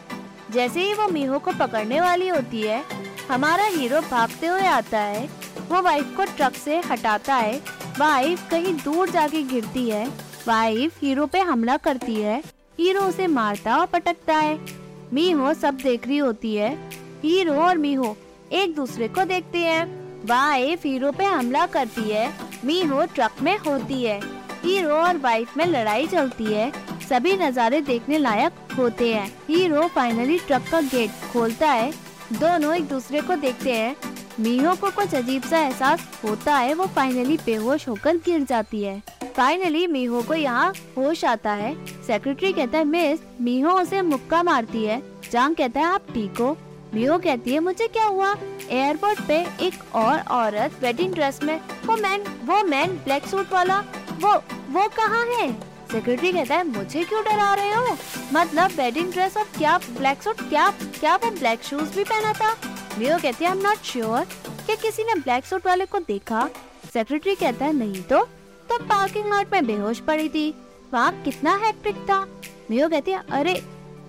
जैसे 0.52 0.82
ही 0.82 0.94
वो 0.94 1.08
मीहो 1.08 1.40
को 1.40 1.52
पकड़ने 1.52 2.02
वाली 2.02 2.28
होती 2.28 2.62
है, 2.62 2.84
हमारा 3.32 3.64
हीरो 3.64 4.02
भागते 4.02 4.48
हुए 4.48 4.66
आता 4.68 5.00
है। 5.00 5.30
वो 5.70 5.82
वाइफ 5.82 6.16
को 6.18 6.24
ट्रक 6.24 6.54
से 6.54 6.80
हटाता 6.80 7.36
है। 7.36 7.62
वाइफ 8.00 8.50
कहीं 8.52 8.74
दूर 8.74 9.10
जाके 9.10 9.44
गिरती 9.44 9.90
है। 9.90 10.08
वाइफ 10.48 11.02
हीरो 11.02 11.26
पे 11.26 11.40
हमला 11.40 11.78
करती 11.78 12.16
है। 12.16 12.44
हीरो 12.80 13.02
उसे 13.02 13.28
मारता 13.28 13.78
और 13.78 13.86
पटकता 13.86 14.38
है। 14.38 14.60
मीहो 15.14 15.54
सब 15.54 15.74
देख 15.74 16.08
रही 16.08 16.18
होती 16.18 16.56
है। 16.56 16.90
हीरो 17.24 17.54
और 17.54 17.78
मीहो 17.78 18.18
एक 18.52 18.76
दूसरे 18.76 19.08
को 19.08 19.24
देखते 19.24 19.58
हैं। 19.58 19.86
वाइफ 20.26 20.86
हीरो 20.86 21.12
पे 21.12 21.24
हमला 21.24 21.66
करती 21.66 22.10
है। 22.10 22.34
मीहो 22.66 23.06
ट्रक 23.06 23.32
में 23.42 23.58
होती 23.58 24.04
है। 24.04 24.39
हीरो 24.64 24.96
और 24.96 25.18
वाइफ 25.18 25.58
में 25.58 25.66
लड़ाई 25.66 26.08
चलती 26.08 26.44
है। 26.46 26.72
सभी 27.10 27.36
नज़ारे 27.38 27.82
देखने 27.82 28.18
लायक 28.18 28.76
होते 28.78 29.14
हैं। 29.14 29.28
हीरो 29.48 29.88
फाइनली 29.88 30.38
ट्रक 30.38 30.70
का 30.72 30.82
गेट 30.82 31.32
खोलता 31.34 31.72
है। 31.72 31.92
दोनों 32.34 32.76
एक 32.76 32.88
दूसरे 32.88 33.22
को 33.22 33.36
देखते 33.36 33.74
हैं। 33.74 33.96
मीहो 34.40 34.74
को 34.76 34.90
कुछ 34.90 35.16
अजीब 35.16 35.44
सा 35.44 35.60
एहसास 35.60 36.08
होता 36.24 36.56
है, 36.56 36.74
वो 36.74 36.86
फाइनली 36.86 37.38
बेहोश 37.38 37.88
होकर 37.88 38.18
गिर 38.18 38.44
जाती 38.44 38.84
है। 38.84 39.02
फाइनली 39.38 39.86
मीहो 39.88 40.22
को 40.22 40.34
यहाँ 40.34 40.74
होश 40.98 41.24
आता 41.26 41.52
है। 41.52 41.74
सेक्रेटरी 42.08 42.54
कहता 42.54 42.78
है, 42.78 42.84
मिस 42.84 43.20
मीहो 43.42 43.72
उसे 43.72 44.02
मुक्का 44.02 44.42
मारती 44.44 44.84
है। 44.86 45.02
जांग 45.32 45.56
कहता 45.56 45.80
है, 45.80 45.86
आप 45.86 46.12
ठीक 46.14 46.40
हो? 46.40 46.58
मीहो 46.94 47.18
कहती 47.18 47.54
है, 47.54 47.60
मुझे 47.60 47.88
क्या 47.88 48.06
हुआ? 48.06 48.34
एयरपोर्ट 48.70 49.20
पे 49.22 49.36
एक 49.62 49.96
और 49.96 50.20
औरत 50.32 50.80
वेडिंग 50.82 51.14
ड्रेस 51.14 51.40
में, 51.44 51.60
वो 51.86 51.96
मैन 51.96 52.24
वो 52.46 52.64
मैन, 52.64 52.92
ब्लैक 53.04 53.28
सूट 53.28 53.54
वाला 53.54 53.84
वो 54.20 54.34
वो 54.70 54.88
कहाँ 54.88 55.26
है? 55.26 55.54
सेक्रेटरी 55.92 56.34
कहता 56.34 56.56
है, 56.56 56.68
मुझे 56.68 57.04
क्यों 57.04 57.24
डरा 57.24 57.54
रहे 57.54 57.74
हो? 57.74 57.98
मतलब 58.34 58.72
वेडिंग 58.72 59.12
ड्रेस 59.12 59.38
और 59.38 59.44
क्या 59.44 59.78
ब्लैक 59.78 60.24
सूट 60.24 60.50
क्या 60.50 60.74
क्या 61.00 61.16
वो 61.16 61.32
ब्लैक 61.32 61.64
शूज़ 61.64 61.96
भी 61.96 62.04
पहना 62.04 62.34
था? 62.34 62.58
लियो 62.98 63.18
कहती 63.18 63.46
है 63.46 63.52
आई 63.52 63.58
एम 63.58 63.64
नॉट 63.64 63.78
श्योर 63.78 64.26
क्या 64.66 64.76
किसी 64.76 65.04
ने 65.04 65.16
ब्लैक 65.16 65.46
सूट 65.46 65.66
वाले 65.66 65.86
को 65.86 66.00
देखा. 66.00 66.50
सेक्रेटरी 66.94 67.36
कहता 67.36 67.66
है, 67.66 67.74
नहीं 67.74 68.04
तो? 68.04 68.26
तब 68.70 68.82
पार्किंग 68.82 69.34
लॉट 69.34 69.54
में 69.54 69.66
बेहोश 69.66 70.00
पड़ी 70.00 70.30
थी। 70.30 70.56
वहाँ 70.94 71.22
कितना 71.24 71.56
हैक्टिक 71.56 71.96
था। 71.96 72.28
मियो 72.72 72.90
कहती 72.90 73.12
है, 73.12 73.24
अरे, 73.32 73.54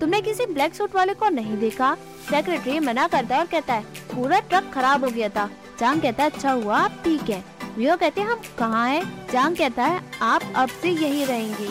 तुमने 0.00 0.20
किसी 0.20 0.46
ब्लैक 0.46 0.74
सूट 0.74 0.94
वाले 0.94 1.14
को 1.14 1.28
नहीं 1.28 1.58
देखा? 1.58 1.96
सेक्रेटरी 2.30 2.78
मना 2.78 3.08
करता 3.08 3.34
है 3.34 3.40
और 3.40 3.46
कहता 3.46 3.74
है, 3.74 3.82
पूरा 3.82 4.40
ट्रक 4.40 4.70
खराब 4.74 5.04
हो 5.04 5.10
गया 5.10 5.28
था। 5.28 5.50
चांग 5.80 6.00
कहता 6.02 6.22
है 6.22 6.30
अच्छा 6.30 6.50
हुआ, 6.52 6.78
आप 6.78 6.96
ठीक 7.04 7.30
है। 7.30 7.42
मियो 7.78 7.96
कहते 7.96 8.20
हैं, 8.20 8.28
हम 8.28 8.40
कहाँ 8.58 8.88
हैं? 8.88 9.28
जांग 9.28 9.56
कहता 9.56 9.84
है, 9.84 10.00
आप 10.22 10.42
अब 10.56 10.68
से 10.82 10.88
यही 10.88 11.24
रहेंगी। 11.24 11.68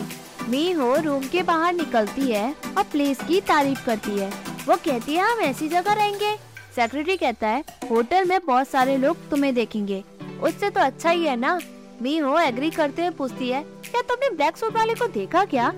मी 0.48 0.70
हो, 0.72 0.94
रूम 0.96 1.22
के 1.22 1.42
बाहर 1.42 1.74
निकलती 1.74 2.30
है 2.30 2.54
और 2.78 2.82
प्लेस 2.82 3.18
की 3.18 3.40
तारीफ़ 3.40 3.84
करती 3.86 4.18
है। 4.18 4.28
वो 4.66 4.76
कहती 4.76 5.14
है, 5.14 5.30
हम 5.32 5.40
ऐसी 5.40 5.68
जगह 5.68 5.92
रहेंगे? 5.92 6.34
सेक्रेटरी 6.76 7.16
कहता 7.16 7.48
है, 7.48 7.64
होटल 7.90 8.24
में 8.24 8.38
बहुत 8.46 8.68
सारे 8.68 8.96
लोग 8.96 9.28
तुम्हें 9.30 9.54
देखेंगे। 9.54 10.02
उससे 10.42 10.70
तो 10.70 10.80
अच्छा 10.80 11.10
ही 11.10 11.24
है 11.24 11.36
ना? 11.36 11.58
मी 12.02 12.16
हो 12.18 12.38
एग्री 12.38 12.70
करते 12.70 13.02
हुए 13.02 13.10
पूछती 13.10 13.48
है, 13.48 13.62
क्या 13.84 14.00
तुमने 14.00 14.30
ब्लैक 14.30 14.56
सूट 14.56 14.74
वाले 14.76 14.94
को 14.94 15.06
देखा 15.08 15.44
क्या? 15.44 15.72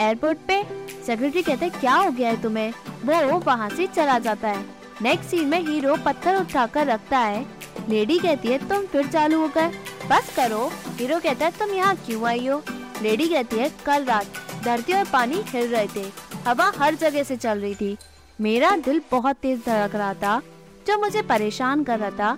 एयरपोर्ट 0.00 0.38
पे। 0.48 0.62
सेक्रेटरी 1.06 1.42
कहते 1.42 1.66
हैं, 1.66 1.78
क्या 1.80 1.94
हो 1.94 2.10
गया 2.10 2.28
है 2.28 2.40
तुम्हें? 2.42 2.72
वो 3.04 3.38
वहाँ 3.38 3.68
से 3.70 3.86
चला 3.86 4.18
जाता 4.18 4.48
है। 4.48 4.64
नेक्स्ट 5.02 5.30
सीन 5.30 5.48
में 5.48 5.60
हीरो 5.60 5.96
पत्थर 5.96 6.36
उठाकर 6.36 6.86
रखता 6.86 7.18
है 7.18 7.46
लेडी 7.88 8.18
कहती 8.18 8.48
है, 8.48 8.58
तुम 8.68 8.86
फिर 8.86 9.06
चालू 9.06 9.40
हो 9.40 9.48
गए। 9.48 9.68
बस 10.08 10.34
करो। 10.36 10.70
हीरो 10.98 11.18
कहता 11.20 11.44
है, 11.44 11.50
तुम 11.50 11.70
यहाँ 11.70 11.94
क्यों 11.96 12.26
आई 12.26 12.46
हो? 12.46 12.62
लेडी 13.02 13.28
कहती 13.28 13.56
है, 13.56 13.70
कल 13.86 14.04
रात 14.04 14.26
धरती 14.64 14.92
और 14.92 15.04
पानी 15.04 15.42
हिल 15.48 15.68
रहे 15.68 15.86
थे। 15.86 16.06
हवा 16.46 16.72
हर 16.78 16.94
जगह 16.94 17.22
से 17.22 17.36
चल 17.36 17.58
रही 17.58 17.74
थी। 17.74 17.96
मेरा 18.38 18.76
दिल 18.76 19.00
बहुत 19.10 19.36
तेज 19.36 19.62
धड़क 19.66 19.94
रहा 19.94 20.14
था, 20.14 20.40
जो 20.86 20.98
मुझे 20.98 21.22
परेशान 21.22 21.84
कर 21.84 21.98
रहा 21.98 22.10
था। 22.10 22.32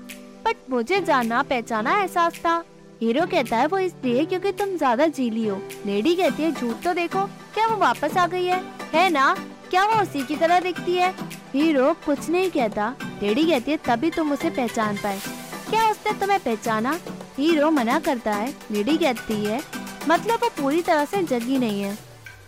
बट 0.44 0.70
मुझे 0.70 1.00
जाना, 1.00 1.42
पहचाना 1.42 2.00
एहसास 2.00 2.38
था। 2.38 2.56
हीरो 3.02 3.26
कहता 3.26 3.56
है, 3.56 3.66
वो 3.66 3.78
इसलिए 3.78 4.24
क्योंकि 4.24 4.52
तुम 4.52 4.76
ज़्यादा 4.76 5.06
जीली 5.06 5.46
हो। 5.46 5.56
लेडी 5.86 6.14
कहती 6.16 6.42
है, 6.42 6.52
झूठ 6.52 6.82
तो 6.84 6.92
देखो, 6.94 7.24
क्या 7.54 7.66
वो 7.66 7.76
वापस 7.76 8.16
आ 8.16 8.26
गई 8.26 8.44
है? 8.44 8.62
है 8.94 9.08
ना? 9.10 9.34
क्या 9.70 9.84
वो 9.84 10.00
उसी 10.02 10.22
की 10.22 10.36
तरह 10.36 10.60
दिखती 10.60 10.94
है? 10.94 11.10
हीरो 11.54 11.92
कुछ 12.06 12.28
नहीं 12.30 12.50
कहता। 12.50 12.94
लेडी 13.22 13.44
कहती 13.44 13.70
है, 13.70 13.76
तभी 13.76 14.10
तुम 14.10 14.32
उसे 14.32 14.50
पहचान 14.50 14.96
पाए। 14.96 15.20
क्या 15.70 15.90
उसने 15.90 16.12
तुम्हें 16.12 16.38
पहचाना? 16.40 16.98
हीरो 17.38 17.70
मना 17.70 17.98
करता 17.98 18.32
है, 18.32 18.54
लेडी 18.70 18.96
कहती 18.98 19.44
है। 19.44 19.60
मतलब 20.08 20.38
वो 20.42 20.48
पूरी 20.60 20.82
तरह 20.82 21.04
से 21.04 21.22
जगी 21.22 21.58
नहीं 21.58 21.82
है। 21.82 21.94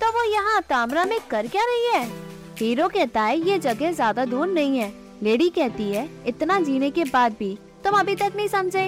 तो 0.01 0.11
वो 0.13 0.25
यहाँ 0.33 0.61
तामरा 0.61 1.05
में 1.05 1.19
कर 1.31 1.47
क्या 1.47 1.63
रही 1.65 1.93
है? 1.95 2.05
हीरो 2.59 2.89
कहता 2.89 3.23
है, 3.23 3.39
ये 3.41 3.59
जगह 3.59 3.93
ज़्यादा 3.93 4.25
दूर 4.25 4.47
नहीं 4.47 4.79
है। 4.79 4.93
लेडी 5.23 5.49
कहती 5.51 5.91
है, 5.93 6.09
इतना 6.27 6.59
जीने 6.61 6.91
के 6.91 7.05
बाद 7.05 7.37
भी 7.39 7.57
तुम 7.85 7.99
अभी 7.99 8.15
तक 8.15 8.33
नहीं 8.37 8.49
समझे। 8.49 8.85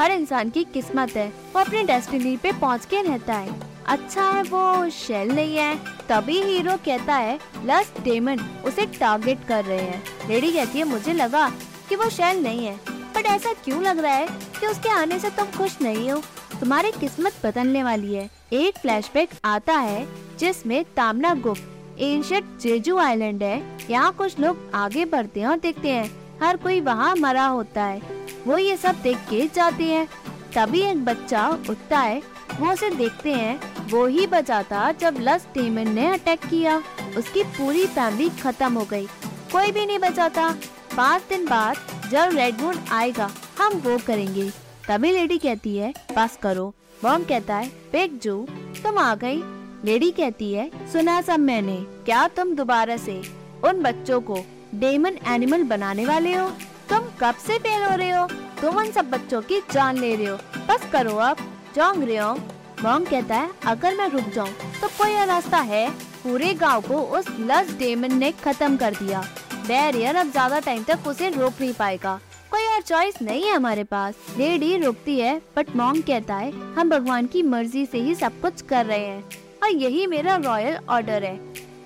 हर 0.00 0.12
इंसान 0.12 0.50
की 0.50 0.64
किस्मत 0.64 1.16
है, 1.16 1.26
वो 1.54 1.60
अपने 1.60 1.82
डेस्टिनी 1.82 2.36
पे 2.36 2.52
पहुँच 2.52 2.84
के 2.84 3.02
रहता 3.02 3.34
है। 3.34 3.54
अच्छा 3.86 4.22
है, 4.22 4.42
वो 4.42 4.88
शेल 4.90 5.30
नहीं 5.30 5.56
है। 5.56 5.74
तभी 6.08 6.40
हीरो 6.42 6.76
कहता 6.84 7.14
है, 7.14 7.38
लस 7.64 7.92
डेमन, 8.04 8.40
उसे 8.64 8.86
टारगेट 8.98 9.46
कर 9.48 9.64
रहे 9.64 9.80
हैं। 9.80 10.28
लेडी 10.28 10.52
कहती 10.52 10.78
है, 10.78 10.84
मुझे 10.84 11.12
लगा 11.12 11.48
कि 11.88 11.96
वो 11.96 12.10
शेल 12.10 12.42
नहीं 12.42 12.66
है। 12.66 12.97
बट 13.18 13.26
ऐसा 13.26 13.52
क्यों 13.52 13.82
लग 13.82 13.98
रहा 13.98 14.12
है 14.12 14.26
कि 14.60 14.66
उसके 14.66 14.88
आने 14.88 15.18
से 15.18 15.30
तुम 15.30 15.46
खुश 15.56 15.76
नहीं 15.82 16.10
हो? 16.10 16.18
तुम्हारी 16.60 16.90
किस्मत 16.90 17.34
बदलने 17.44 17.82
वाली 17.82 18.14
है। 18.14 18.28
एक 18.52 18.78
फ्लैशबैक 18.78 19.30
आता 19.44 19.74
है 19.74 20.06
जिसमें 20.38 20.84
तामना 20.96 21.34
गुप्त 21.36 21.98
एंशट 22.00 22.44
जेजू 22.60 22.98
आइलैंड 22.98 23.42
है। 23.42 23.78
यहाँ 23.90 24.12
कुछ 24.12 24.38
लोग 24.40 24.70
आगे 24.74 25.04
बढ़ते 25.04 25.40
हैं 25.40 25.48
और 25.48 25.58
देखते 25.58 25.88
हैं, 25.88 26.10
हर 26.42 26.56
कोई 26.56 26.80
वहाँ 26.80 27.14
मरा 27.16 27.46
होता 27.46 27.84
है। 27.84 28.00
वो 28.46 28.58
ये 28.58 28.76
सब 28.76 29.02
देख 29.02 29.26
के 29.30 29.46
जाते 29.54 29.84
हैं। 29.84 30.06
तभी 30.54 30.82
एक 30.82 31.04
बच्चा 31.04 31.48
उठता 31.70 31.98
है 31.98 32.22
वो 32.60 32.72
उसे 32.72 32.90
देखते 32.90 33.32
हैं, 33.32 33.60
वो 33.90 34.06
ही 34.06 34.26
बचाता 34.26 34.90
जब 34.92 35.16
लस 35.20 35.46
डेमन 35.54 35.88
ने 35.88 36.06
अटैक 36.06 36.46
किया। 36.46 36.82
उसकी 37.18 37.42
पूरी 37.52 37.86
फैमिली 37.88 38.28
खत्म 38.40 38.72
हो 38.74 38.84
गई। 38.84 39.06
कोई 39.52 39.72
भी 39.72 39.86
नहीं 39.86 39.98
बचा 39.98 40.28
था 40.28 40.54
पाँच 40.98 41.22
दिन 41.28 41.44
बाद 41.46 41.76
जब 42.10 42.30
रेड 42.32 42.60
मून 42.60 42.78
आएगा, 42.92 43.30
हम 43.58 43.72
वो 43.72 43.98
करेंगे। 44.06 44.50
तभी 44.88 45.10
लेडी 45.12 45.38
कहती 45.38 45.76
है, 45.76 45.92
बस 46.16 46.38
करो। 46.42 46.74
बॉम 47.02 47.24
कहता 47.24 47.56
है 47.56 47.68
बेग 47.92 48.18
जो, 48.22 48.46
तुम 48.82 48.98
आ 48.98 49.14
गई। 49.14 49.36
लेडी 49.84 50.10
कहती 50.10 50.52
है, 50.52 50.70
सुना 50.92 51.20
सब 51.22 51.38
मैंने, 51.38 51.76
क्या 52.04 52.26
तुम 52.28 52.54
दोबारा 52.54 52.96
से 52.96 53.20
उन 53.64 53.82
बच्चों 53.82 54.20
को 54.20 54.40
डेमन 54.74 55.18
एनिमल 55.26 55.62
बनाने 55.62 56.06
वाले 56.06 56.34
हो? 56.34 56.48
तुम 56.90 56.98
कब 57.20 57.34
से 57.46 57.58
फेल 57.58 57.82
हो 57.82 57.96
रहे 57.96 58.10
हो? 58.10 58.26
तुम 58.60 58.76
उन 58.76 58.90
सब 58.90 59.10
बच्चों 59.10 59.42
की 59.42 59.60
जान 59.72 59.98
ले 59.98 60.14
रहे 60.16 60.26
हो। 60.26 60.36
बस 60.68 60.90
करो 60.92 61.16
अब, 61.16 61.36
जोंग 61.76 62.10
हो। 62.18 62.34
बॉम 62.82 63.04
कहता 63.04 63.34
है, 63.34 63.50
अगर 63.66 63.94
मैं 63.94 64.08
रुक 64.08 64.28
जाऊँ 64.34 64.52
तो 64.80 64.88
कोई 64.88 65.24
रास्ता 65.26 65.58
है? 65.58 65.90
पूरे 66.22 66.54
गाँव 66.54 66.80
को 66.80 67.02
उस 67.18 67.26
लस 67.40 67.76
डेमन 67.78 68.14
ने 68.14 68.32
खत्म 68.32 68.76
कर 68.76 68.94
दिया। 68.94 69.24
बैरियर 69.68 70.16
अब 70.16 70.30
ज़्यादा 70.30 70.58
टाइम 70.60 70.84
तक 70.84 71.06
उसे 71.06 71.28
रोक 71.30 71.60
नहीं 71.60 71.72
पाएगा। 71.74 72.18
कोई 72.50 72.64
और 72.66 72.82
चॉइस 72.82 73.20
नहीं 73.22 73.42
है 73.44 73.54
हमारे 73.54 73.84
पास। 73.84 74.14
लेडी 74.38 74.76
रुकती 74.76 75.18
है 75.18 75.40
बट 75.56 75.74
मॉन्ग 75.76 76.02
कहता 76.02 76.34
है, 76.34 76.50
हम 76.74 76.90
भगवान 76.90 77.26
की 77.26 77.42
मर्ज़ी 77.44 77.84
से 77.86 77.98
ही 77.98 78.14
सब 78.14 78.40
कुछ 78.40 78.62
कर 78.62 78.86
रहे 78.86 79.06
हैं, 79.06 79.22
और 79.62 79.70
यही 79.70 80.06
मेरा 80.06 80.36
रॉयल 80.36 80.78
ऑर्डर 80.88 81.24
है। 81.24 81.36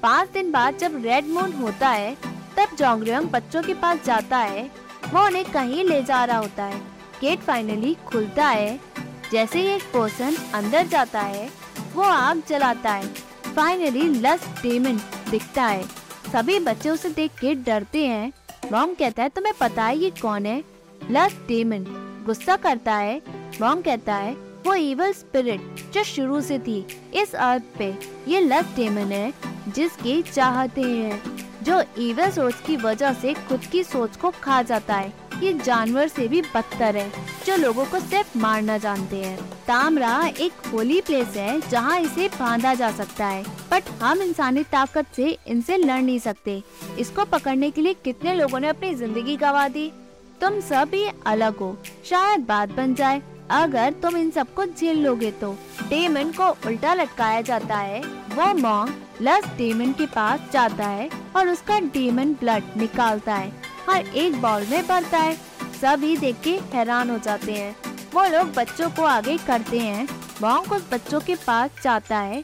पाँच 0.03 0.29
दिन 0.29 0.51
बाद 0.53 0.79
जब 0.79 1.01
रेड 1.05 1.29
मून 1.29 1.53
होता 1.53 1.89
है, 1.89 2.15
तब 2.57 2.77
जोंगरियंग 2.77 3.29
बच्चों 3.31 3.63
के 3.63 3.75
पास 3.75 4.05
जाता 4.07 4.39
है। 4.39 4.63
वो 5.13 5.25
उन्हें 5.27 5.45
कहीं 5.45 5.85
ले 5.85 6.03
जा 6.03 6.25
रहा 6.25 6.39
होता 6.39 6.65
है। 6.65 6.81
गेट 7.21 7.41
फाइनली 7.41 7.95
खुलता 8.07 8.47
है। 8.47 8.79
जैसे 9.33 9.61
ही 9.61 9.67
एक 9.67 9.83
पर्सन 9.95 10.37
अंदर 10.55 10.87
जाता 10.87 11.21
है, 11.21 11.49
वो 11.95 12.03
आग 12.03 12.43
जलाता 12.49 12.93
है। 12.93 13.09
फाइनली 13.55 14.09
लस 14.21 14.47
डेमन 14.63 15.01
दिखता 15.31 15.65
है। 15.65 15.85
सभी 16.33 16.59
बच्चे 16.59 16.91
उसे 16.91 17.09
देख 17.11 17.31
के 17.41 17.55
डरते 17.55 18.07
हैं। 18.07 18.33
मॉम 18.73 18.95
कहता 18.95 19.23
है, 19.23 19.29
तुम्हें 19.29 19.55
पता 19.61 19.85
है 19.85 19.99
ये 19.99 20.11
कौन 20.11 20.47
है? 20.47 20.65
लस 21.11 21.37
डेमन 21.49 21.85
गुस्सा 22.27 22.57
करता 22.57 22.95
है। 22.95 23.23
मॉम 23.61 23.83
कहता 23.83 24.15
है, 24.15 24.33
वो 24.67 24.75
इवल 24.75 25.13
स्पिरिट 25.13 25.61
जो 25.95 26.05
शुरू 26.05 26.41
से 26.41 26.59
थी, 26.59 26.87
इस 27.15 27.35
अर्थ 27.35 27.63
पे, 27.79 27.99
ये 28.29 28.41
लस 28.41 28.65
डेमन 28.77 29.13
है, 29.13 29.33
जिसकी 29.69 30.23
चाहते 30.23 30.81
हैं। 30.81 31.23
जो 31.63 31.83
इवल 31.99 32.31
सोच 32.31 32.55
की 32.67 32.77
वजह 32.77 33.13
से 33.13 33.35
खुद 33.49 33.65
की 33.65 33.85
सोच 33.85 34.17
को 34.17 34.31
खा 34.43 34.63
जाता 34.63 34.95
है। 34.95 35.13
ये 35.43 35.53
जानवर 35.53 36.09
से 36.09 36.27
भी 36.29 36.41
बदतर 36.43 36.97
है, 36.97 37.11
जो 37.47 37.57
लोगों 37.57 37.85
को 37.85 38.01
सिर्फ़ 38.01 38.39
मारना 38.39 38.79
जानते 38.79 39.17
हैं। 39.17 39.39
तामरा 39.67 40.27
एक 40.41 40.67
होली 40.73 41.01
प्लेस 41.01 41.37
है, 41.37 41.61
जहाँ 41.61 41.99
इसे 42.01 42.29
बांधा 42.29 42.75
जा 42.75 42.91
सकता 42.91 43.27
है। 43.27 43.43
बट 43.71 43.89
हम 44.03 44.23
इंसानी 44.23 44.63
ताकत 44.63 45.07
से 45.17 45.39
इनसे 45.47 45.77
लड़ 45.77 46.01
नहीं 46.03 46.19
सकते। 46.19 46.63
इसको 46.99 47.25
पकड़ने 47.25 47.71
के 47.71 47.81
लिए 47.81 47.95
कितने 47.95 48.35
लोगों 48.35 48.61
ने 48.61 48.69
अपनी 48.69 48.95
ज़िंदगी 48.95 49.37
गवा 49.37 49.69
दी? 49.69 49.91
तुम 50.41 50.61
सब 50.61 50.91
ही 50.95 51.07
अलग 51.27 51.57
हो। 51.57 51.77
शायद 52.05 52.41
बात 52.41 52.69
बन 52.69 52.95
जाए 52.95 53.23
अगर 53.51 53.93
तुम 53.93 54.17
इन 54.17 54.31
सबको 54.31 54.65
झेल 54.67 55.03
लोगे 55.03 55.31
तो 55.31 55.53
डेमन 55.89 56.31
को 56.31 56.49
उल्टा 56.69 56.95
लटकाया 56.95 57.41
जाता 57.41 57.77
है। 57.77 58.01
वो 58.35 58.53
मॉन्ग 58.55 59.23
लस 59.23 59.47
डेमन 59.57 59.93
के 59.93 60.07
पास 60.07 60.49
जाता 60.53 60.87
है 60.87 61.09
और 61.37 61.49
उसका 61.49 61.79
डेमन 61.81 62.33
ब्लड 62.41 62.77
निकालता 62.77 63.35
है 63.35 63.53
हर 63.89 64.07
एक 64.07 64.41
बॉल 64.43 64.67
में 64.71 64.87
भरता 64.87 65.19
है। 65.19 65.35
सभी 65.81 66.17
देख 66.17 66.41
के 66.41 66.59
हैरान 66.75 67.11
हो 67.11 67.19
जाते 67.19 67.53
हैं। 67.53 67.77
वो 68.15 68.25
लोग 68.29 68.53
बच्चों 68.55 68.91
को 68.91 69.03
आगे 69.03 69.37
करते 69.39 69.79
हैं। 69.79 70.09
मॉन्ग 70.43 70.73
उस 70.73 70.89
बच्चों 70.93 71.21
के 71.21 71.35
पास 71.35 71.71
जाता 71.83 72.19
है। 72.19 72.43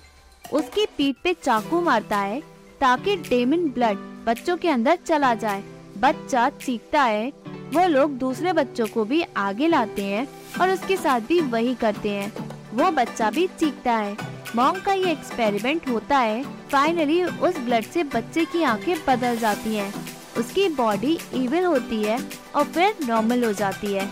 उसकी 0.52 0.86
पीठ 0.96 1.16
पे 1.24 1.32
चाकू 1.34 1.80
मारता 1.80 2.18
है 2.18 2.40
ताकि 2.80 3.16
डेमन 3.16 3.68
ब्लड 3.68 3.98
बच्चों 4.26 4.56
के 4.56 4.68
अंदर 4.68 4.98
चला 5.06 5.34
जाए। 5.34 5.62
बच्चा 5.98 6.48
चीखता 6.50 7.02
है। 7.02 7.28
वो 7.74 7.86
लोग 7.88 8.10
दूसरे 8.10 8.52
बच्चों 8.52 8.86
को 8.86 9.04
भी 9.04 9.22
आगे 9.36 9.68
लाते 9.68 10.04
हैं। 10.04 10.26
और 10.60 10.70
उसके 10.70 10.96
साथ 10.96 11.20
भी 11.20 11.40
वही 11.40 11.74
करते 11.74 12.10
हैं। 12.10 12.32
वो 12.74 12.90
बच्चा 12.90 13.30
भी 13.30 13.46
चीखता 13.46 13.92
है। 13.92 14.16
मॉन्ग 14.56 14.82
का 14.82 14.92
ये 14.92 15.10
एक्सपेरिमेंट 15.12 15.88
होता 15.88 16.18
है 16.18 16.42
फाइनली 16.72 17.24
उस 17.24 17.58
ब्लड 17.58 17.84
से 17.84 18.04
बच्चे 18.04 18.44
की 18.44 18.62
आँखें 18.62 18.96
बदल 19.08 19.36
जाती 19.36 19.74
हैं। 19.76 19.94
उसकी 20.38 20.68
बॉडी 20.68 21.18
इविल 21.34 21.64
होती 21.64 22.02
है 22.02 22.18
और 22.54 22.64
फिर 22.64 22.94
नॉर्मल 23.08 23.44
हो 23.44 23.52
जाती 23.52 23.92
है। 23.94 24.10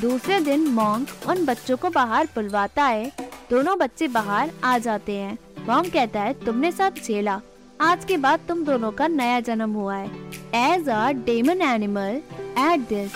दूसरे 0.00 0.40
दिन 0.40 0.66
मॉन्ग 0.66 1.06
उन 1.28 1.44
बच्चों 1.44 1.76
को 1.76 1.90
बाहर 1.90 2.26
बुलवाता 2.26 2.84
है। 2.84 3.12
दोनों 3.50 3.78
बच्चे 3.78 4.08
बाहर 4.08 4.50
आ 4.64 4.78
जाते 4.78 5.16
हैं। 5.16 5.38
मॉन्ग 5.68 5.92
कहता 5.92 6.20
है, 6.20 6.32
तुमने 6.44 6.72
सब 6.72 6.94
झेला। 7.04 7.40
आज 7.80 8.04
के 8.04 8.16
बाद 8.16 8.40
तुम 8.48 8.64
दोनों 8.64 8.92
का 8.92 9.08
नया 9.08 9.40
जन्म 9.40 9.72
हुआ 9.72 9.96
है। 9.96 10.10
As 10.54 10.88
a 10.88 11.10
demon 11.10 11.62
animal 11.62 12.22
at 12.58 12.80
this 12.80 13.12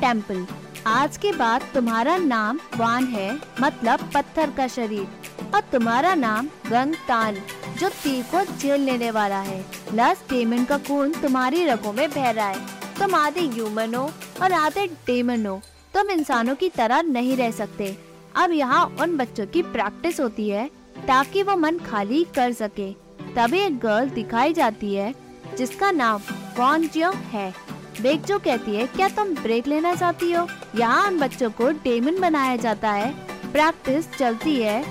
temple 0.00 0.46
आज 0.86 1.16
के 1.16 1.32
बाद 1.32 1.62
तुम्हारा 1.74 2.16
नाम 2.16 2.58
वान 2.76 3.04
है 3.04 3.40
मतलब 3.60 4.00
पत्थर 4.14 4.50
का 4.50 4.66
शरीर, 4.68 5.06
और 5.54 5.60
तुम्हारा 5.60 6.14
नाम 6.14 6.46
गंग 6.46 6.94
तान, 7.08 7.36
जो 7.78 7.88
तीर 7.88 8.24
को 8.34 8.44
झेल 8.56 8.80
लेने 8.80 9.10
वाला 9.10 9.40
है। 9.40 9.64
लस 9.94 10.24
डेमन 10.30 10.64
का 10.64 10.78
खून 10.78 11.12
तुम्हारी 11.12 11.64
रगों 11.64 11.92
में 11.92 12.10
बह 12.10 12.30
रहा 12.30 12.48
है। 12.48 12.66
तुम 12.98 13.14
आधे 13.14 13.40
ह्यूमन 13.40 13.94
हो 13.94 14.10
और 14.42 14.52
आधे 14.52 14.86
डेमन 14.86 15.46
हो। 15.46 15.60
तुम 15.94 16.10
इंसानों 16.10 16.54
की 16.54 16.68
तरह 16.68 17.02
नहीं 17.02 17.36
रह 17.36 17.50
सकते। 17.50 17.96
अब 18.36 18.52
यहाँ 18.52 18.84
उन 19.00 19.16
बच्चों 19.16 19.46
की 19.46 19.62
प्रैक्टिस 19.62 20.20
होती 20.20 20.48
है, 20.48 20.70
ताकि 21.06 21.42
वो 21.42 21.56
मन 21.56 21.78
खाली 21.78 22.24
कर 22.24 22.52
सके। 22.52 22.92
तभी 23.34 23.58
एक 23.58 23.78
गर्ल 23.78 24.10
दिखाई 24.10 24.52
जाती 24.52 24.94
है, 24.94 25.14
जिसका 25.58 25.90
नाम 25.90 26.20
वॉन 26.58 26.88
है। 27.32 27.52
बेगजो 28.00 28.38
कहती 28.38 28.74
है, 28.76 28.86
क्या 28.86 29.08
तुम 29.08 29.34
ब्रेक 29.34 29.66
लेना 29.66 29.94
चाहती 29.94 30.30
हो? 30.32 30.46
यहाँ 30.76 31.06
उन 31.06 31.18
बच्चों 31.18 31.50
को 31.50 31.70
डेमन 31.84 32.20
बनाया 32.20 32.56
जाता 32.56 32.90
है। 32.90 33.10
प्रैक्टिस 33.52 34.10
चलती 34.10 34.56
है। 34.56 34.84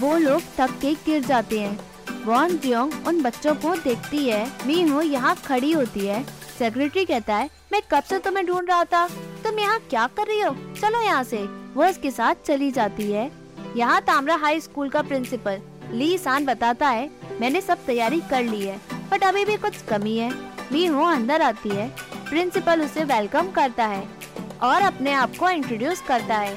वो 0.00 0.16
लोग 0.16 0.42
थक 0.58 0.78
के 0.80 0.94
गिर 1.06 1.22
जाते 1.24 1.60
हैं। 1.60 1.78
वॉन 2.24 2.56
जियोंग 2.56 2.92
उन 3.08 3.22
बच्चों 3.22 3.54
को 3.54 3.74
देखती 3.76 4.26
है। 4.26 4.44
मी 4.66 4.82
हो 4.82 5.02
यहाँ 5.02 5.34
खड़ी 5.36 5.72
होती 5.72 6.06
है। 6.06 6.22
सेक्रेटरी 6.58 7.04
कहता 7.04 7.36
है, 7.36 7.48
मैं 7.72 7.80
कब 7.92 8.02
से 8.02 8.18
तुम्हें 8.18 8.46
ढूंढ 8.46 8.68
रहा 8.68 8.84
था? 8.84 9.06
तुम 9.44 9.58
यहाँ 9.58 9.78
क्या 9.90 10.06
कर 10.06 10.26
रही 10.26 10.40
हो? 10.40 10.54
चलो 10.80 11.02
यहाँ 11.02 11.22
से। 11.24 11.44
वो 11.74 11.84
इसके 11.84 12.10
साथ 12.10 12.46
चली 12.46 12.70
जाती 12.70 13.10
है। 13.12 13.30
यहाँ 13.76 14.00
तामरा 14.00 14.36
हाई 14.36 14.60
स्कूल 14.60 14.88
का 14.88 15.02
प्रिंसिपल 15.02 15.60
ली 15.92 16.16
सान 16.18 16.44
बताता 16.46 16.88
है, 16.88 17.10
मैंने 17.40 17.60
सब 17.60 17.84
तैयारी 17.86 18.20
कर 18.20 18.42
ली 18.42 18.62
है 18.62 18.80
बट 19.10 19.24
अभी 19.24 19.44
भी 19.44 19.56
कुछ 19.56 19.82
कमी 19.82 20.16
है। 20.18 20.30
मी 20.72 20.84
हो 20.86 21.04
अंदर 21.04 21.42
आती 21.42 21.68
है। 21.68 21.90
प्रिंसिपल 22.30 22.82
उसे 22.82 23.04
वेलकम 23.04 23.50
करता 23.50 23.86
है 23.86 24.06
और 24.62 24.82
अपने 24.82 25.12
आप 25.12 25.36
को 25.36 25.48
इंट्रोड्यूस 25.50 26.00
करता 26.00 26.36
है। 26.36 26.52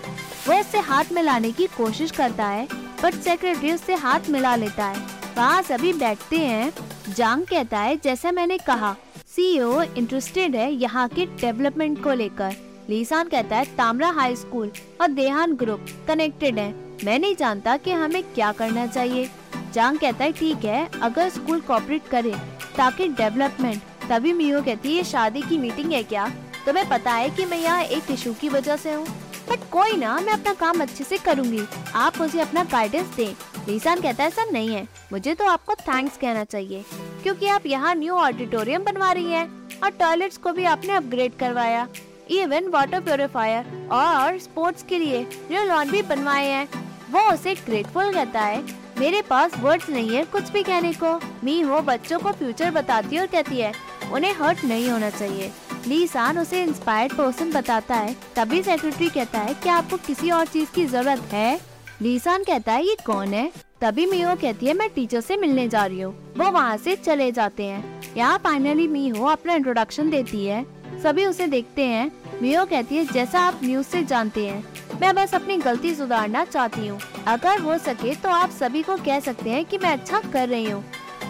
वो 0.48 0.60
उससे 0.60 0.80
हाथ 0.80 1.12
मिलाने 1.14 1.52
की 1.52 1.66
कोशिश 1.68 2.12
करता 2.12 2.48
है 2.48 2.68
बट 3.04 3.14
सेक्रेटरी 3.14 3.72
उससे 3.74 3.94
हाथ 3.96 4.30
मिला 4.30 4.56
लेता 4.56 4.86
है। 4.86 5.06
वहाँ 5.38 5.62
सभी 5.62 5.94
बैठते 5.94 6.38
हैं। 6.38 6.74
जांग 7.10 7.46
कहता 7.46 7.80
है, 7.80 7.96
जैसे 7.98 8.32
मैंने 8.32 8.58
कहा 8.58 8.96
सीईओ 9.28 9.82
इंटरेस्टेड 9.82 10.56
है 10.56 10.72
यहाँ 10.74 11.08
के 11.10 11.26
डेवलपमेंट 11.26 12.04
को 12.04 12.14
लेकर। 12.14 12.56
लीसान 12.90 13.30
कहता 13.30 13.56
है, 13.56 13.66
तामरा 13.76 14.10
हाई 14.10 14.36
स्कूल 14.36 14.72
और 15.02 15.08
देहान 15.10 15.56
ग्रुप 15.56 15.86
कनेक्टेड 16.08 16.60
है। 16.60 16.74
मैं 17.06 17.18
नहीं 17.20 17.36
जानता 17.36 17.76
कि 17.78 17.92
हमें 17.92 18.22
क्या 18.26 18.52
करना 18.52 18.86
चाहिए। 18.88 19.30
जांग 19.74 19.98
कहता 19.98 20.24
है, 20.24 20.32
ठीक 20.32 20.66
है, 20.66 20.90
अगर 21.02 21.30
स्कूल 21.30 21.62
कॉपरेट 21.62 22.08
करे 22.08 22.36
ताकि 22.78 23.08
डेवलपमेंट 23.08 23.82
तभी 24.10 24.34
मियो 24.34 24.62
कहती 24.62 24.96
है 24.98 25.04
शादी 25.04 25.42
की 25.42 25.58
मीटिंग 25.58 25.92
है 25.92 26.04
क्या? 26.04 26.28
तुम्हें 26.66 26.90
पता 26.90 27.12
है 27.12 27.30
कि 27.30 27.46
मैं 27.46 27.58
यहाँ 27.58 27.84
एक 27.84 28.12
इशू 28.12 28.34
की 28.34 28.50
वजह 28.50 28.76
से 28.76 28.94
हूँ। 28.94 29.06
बट 29.50 29.60
कोई 29.72 29.98
ना, 29.98 30.20
मैं 30.20 30.34
अपना 30.34 30.54
काम 30.54 30.82
अच्छे 30.82 31.04
से 31.04 31.18
करूँगी। 31.18 31.62
आप 31.96 32.18
मुझे 32.18 32.40
अपना 32.40 32.64
गाइडेंस 32.64 33.16
दें। 33.16 33.34
लीसान 33.68 34.02
कहता 34.02 34.24
है, 34.24 34.30
ऐसा 34.30 34.44
नहीं 34.44 34.70
है। 34.70 34.88
मुझे 35.12 35.34
तो 35.34 35.46
आपको 35.46 35.76
थैंक्स 35.76 36.18
कहना 36.18 36.44
चाहिए। 36.44 36.84
क्योंकि 37.24 37.48
आप 37.48 37.66
यहाँ 37.66 37.96
न्यू 37.96 38.14
ऑडिटोरियम 38.14 38.84
बनवा 38.84 39.12
रही 39.12 39.32
हैं 39.32 39.80
और 39.84 39.90
टॉयलेट्स 39.90 40.38
को 40.38 40.54
भी 40.54 40.66
आपने 40.66 40.94
अपग्रेड 40.94 41.38
करवाया। 41.40 41.88
इवन 42.32 42.68
वाटर 42.68 43.00
प्योरीफायर 43.00 43.90
और 43.92 44.38
स्पोर्ट्स 44.40 44.84
के 44.84 45.00
लिए 45.00 45.22
न्यू 45.52 45.64
लॉन 45.64 45.92
भी 45.92 46.02
बनवाए 46.02 46.48
हैं, 46.48 46.68
वो 47.12 47.22
उसे 47.34 47.54
ग्रेटफुल 47.56 48.14
कहता 48.14 48.42
है। 48.42 48.64
मेरे 49.00 49.22
पास 49.22 49.58
वर्ड्स 49.60 49.90
नहीं 49.90 50.16
है 50.16 50.24
कुछ 50.26 50.52
भी 50.52 50.64
कहने 50.64 50.94
को। 50.94 51.20
मी 51.44 51.60
हो 51.62 51.82
बच्चों 51.82 52.20
को 52.20 52.32
फ्यूचर 52.32 52.72
बताती 52.72 53.16
है 53.16 53.22
और 53.22 53.28
कहती 53.28 53.60
है 53.60 53.72
उन्हें 54.12 54.34
हर्ट 54.34 54.64
नहीं 54.64 54.90
होना 54.90 55.10
चाहिए। 55.10 55.52
ली 55.88 56.08
सान 56.08 56.40
उसे 56.40 56.62
इंस्पायर्ड 56.64 57.14
पर्सन 57.14 57.52
बताता 57.52 57.96
है। 57.96 58.16
तभी 58.36 58.62
सेक्रेटरी 58.64 59.10
कहता 59.10 59.40
है 59.40 59.54
कि 59.54 59.70
आपको 59.70 59.98
किसी 59.98 60.32
और 60.32 60.46
चीज़ 60.46 60.72
की 60.72 60.86
ज़रूरत 60.86 61.34
है? 61.34 61.60
लीसान 62.02 62.44
कहता 62.44 62.74
है, 62.74 62.86
ये 62.86 62.98
कौन 63.06 63.34
है? 63.34 63.52
तभी 63.82 64.06
मीहो 64.06 64.36
कहती 64.36 64.66
है, 64.66 64.74
मैं 64.74 64.90
टीचर 64.90 65.22
से 65.22 65.38
मिलने 65.38 65.68
जा 65.68 65.86
रही 65.86 66.02
हूँ। 66.02 66.14
वो 66.38 66.52
वहाँ 66.52 66.78
से 66.78 66.96
चले 66.96 67.32
जाते 67.32 67.64
हैं। 67.64 68.02
यहाँ 68.18 68.38
फाइनली 68.38 68.88
मीहो 68.88 69.26
अपना 69.26 69.54
इंट्रोडक्शन 69.54 70.10
देती 70.10 70.46
है। 70.46 70.66
सभी 71.04 71.26
उसे 71.26 71.48
देखते 71.48 71.86
हैं। 71.86 72.12
मीहो 72.42 72.66
कहती 72.66 72.96
है, 72.96 73.06
जैसा 73.06 73.40
आप 73.40 73.60
न्यूज़ 73.64 73.88
से 73.88 74.04
जानते 74.04 74.46
हैं, 74.48 74.64
मैं 75.02 75.14
बस 75.16 75.34
अपनी 75.36 75.58
गलती 75.58 75.94
सुधारना 75.96 76.44
चाहती 76.46 76.88
हूँ। 76.88 77.00
अगर 77.28 77.60
हो 77.60 77.78
सके 77.78 78.16
तो 78.16 78.30
आप 78.30 78.52
सभी 78.52 78.84
को 78.84 78.96
कह 78.98 79.20
सकते 79.20 79.50
हैं 79.50 79.66
कि 79.66 79.78
मैं 79.78 79.92
अच्छा 79.92 80.20
कर 80.34 80.50
रही 80.50 80.70
हूँ। 80.70 80.84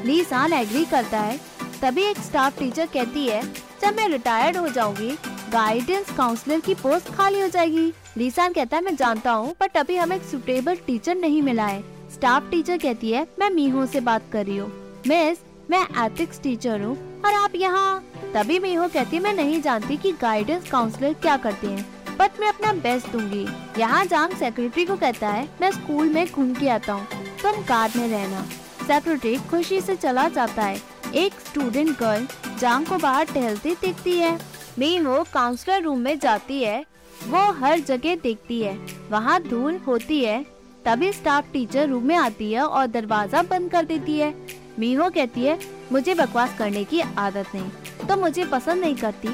ली 0.05 0.23
सान 0.23 0.53
एग्री 0.53 0.85
करता 0.85 1.19
है। 1.19 1.39
तभी 1.83 2.03
एक 2.03 2.17
स्टाफ 2.17 2.57
टीचर 2.59 2.85
कहती 2.85 3.25
है, 3.27 3.41
जब 3.81 3.95
मैं 3.95 4.07
रिटायर्ड 4.09 4.57
हो 4.57 4.67
जाऊँगी 4.67 5.09
गाइडेंस 5.51 6.11
काउंसलर 6.17 6.59
की 6.59 6.73
पोस्ट 6.73 7.09
खाली 7.15 7.41
हो 7.41 7.47
जाएगी. 7.47 7.91
लीसान 8.17 8.53
कहता 8.53 8.77
है, 8.77 8.83
मैं 8.83 8.95
जानता 8.95 9.31
हूँ 9.31 9.53
बट 9.61 9.77
अभी 9.77 9.95
हमें 9.95 10.15
एक 10.15 10.23
सुटेबल 10.23 10.75
टीचर 10.85 11.15
नहीं 11.15 11.41
मिला 11.41 11.65
है. 11.65 11.83
स्टाफ 12.13 12.49
टीचर 12.51 12.77
कहती 12.77 13.11
है, 13.11 13.27
मैं 13.39 13.49
मीहो 13.49 13.85
से 13.85 13.99
बात 14.01 14.31
कर 14.33 14.45
रही 14.45 14.57
हूँ। 14.57 14.71
मिस 15.07 15.43
मैं 15.71 15.83
एथिक्स 16.05 16.41
टीचर 16.43 16.81
हूँ, 16.81 16.95
और 17.25 17.33
आप 17.33 17.55
यहाँ 17.55 18.03
तभी 18.33 18.59
मीहो 18.59 18.87
कहती 18.87 19.15
है, 19.15 19.23
मैं 19.23 19.33
नहीं 19.33 19.61
जानती 19.61 19.97
कि 19.97 20.11
गाइडेंस 20.21 20.71
काउंसलर 20.71 21.13
क्या 21.15 21.37
करते 21.37 21.67
हैं 21.67 22.17
बट 22.17 22.39
मैं 22.39 22.47
अपना 22.49 22.73
बेस्ट 22.81 23.11
दूँगी। 23.11 23.45
यहाँ 23.79 24.05
जांग 24.05 24.37
सेक्रेटरी 24.37 24.85
को 24.85 24.95
कहता 24.97 25.29
है, 25.29 25.47
मैं 25.61 25.71
स्कूल 25.73 26.09
में 26.09 26.27
घूम 26.27 26.53
के 26.53 26.69
आता 26.69 26.93
हूँ, 26.93 27.07
तुम 27.41 27.63
कार 27.63 27.91
में 27.95 28.07
रहना। 28.07 28.45
सेक्रेटरी 28.83 29.35
खुशी 29.49 29.81
से 29.81 29.95
चला 29.95 30.27
जाता 30.29 30.63
है। 30.63 30.81
एक 31.15 31.39
स्टूडेंट 31.39 31.97
गर्ल 31.99 32.27
जांग 32.59 32.85
को 32.85 32.97
बाहर 32.97 33.25
टहलती 33.25 33.75
दिखती 33.81 34.17
है। 34.19 34.37
मीहो 34.79 35.23
काउंसलर 35.33 35.81
रूम 35.81 35.99
में 35.99 36.17
जाती 36.19 36.63
है। 36.63 36.83
वो 37.27 37.51
हर 37.53 37.79
जगह 37.79 38.15
देखती 38.15 38.61
है। 38.61 38.77
वहाँ 39.11 39.41
धूल 39.41 39.77
होती 39.77 40.23
है। 40.23 40.45
तभी 40.85 41.11
स्टाफ 41.13 41.51
टीचर 41.53 41.87
रूम 41.89 42.03
में 42.03 42.15
आती 42.15 42.51
है 42.53 42.61
और 42.61 42.87
दरवाज़ा 42.87 43.43
बंद 43.43 43.71
कर 43.71 43.85
देती 43.85 44.17
है। 44.17 44.33
मीहो 44.79 45.09
कहती 45.09 45.41
है, 45.41 45.59
मुझे 45.91 46.13
बकवास 46.13 46.57
करने 46.57 46.83
की 46.83 46.99
आदत 46.99 47.55
नहीं। 47.55 48.07
तो 48.07 48.15
मुझे 48.17 48.45
पसंद 48.45 48.81
नहीं 48.81 48.95
करती। 48.95 49.27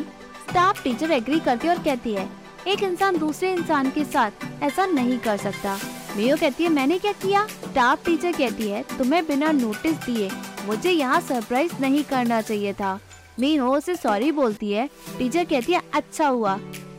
स्टाफ 0.50 0.84
टीचर 0.84 1.12
एग्री 1.12 1.40
करती 1.40 1.68
है 1.68 1.76
और 1.76 1.84
कहती 1.84 2.14
है, 2.14 2.28
एक 2.68 2.84
इंसान 2.84 3.18
दूसरे 3.18 3.52
इंसान 3.54 3.90
के 3.90 4.04
साथ 4.06 4.64
ऐसा 4.64 4.86
नहीं 4.86 5.18
कर 5.20 5.38
सकता। 5.38 5.78
मीहो 6.20 6.36
कहती 6.38 6.64
है, 6.64 6.70
मैंने 6.70 6.98
क्या 7.00 7.12
किया? 7.12 7.46
स्टाफ 7.46 8.04
टीचर 8.06 8.32
कहती 8.32 8.64
है, 8.64 8.82
तुम्हें 8.98 9.26
बिना 9.28 9.52
नोटिस 9.52 9.94
दिए 9.96 10.30
मुझे 10.66 10.92
यहाँ 10.92 11.20
सरप्राइज़ 11.22 11.74
नहीं 11.82 12.04
करना 12.04 12.42
चाहिए 12.42 12.74
था। 12.74 13.00
मीहो 13.40 13.72
उसे 13.76 13.96
सॉरी 13.96 14.32
बोलती 14.32 14.72
है। 14.72 14.88
टीचर 15.20 15.44
कहती 15.44 15.74
है 15.74 15.82
अच्छा 15.94 16.28
हुआ। 16.28 16.58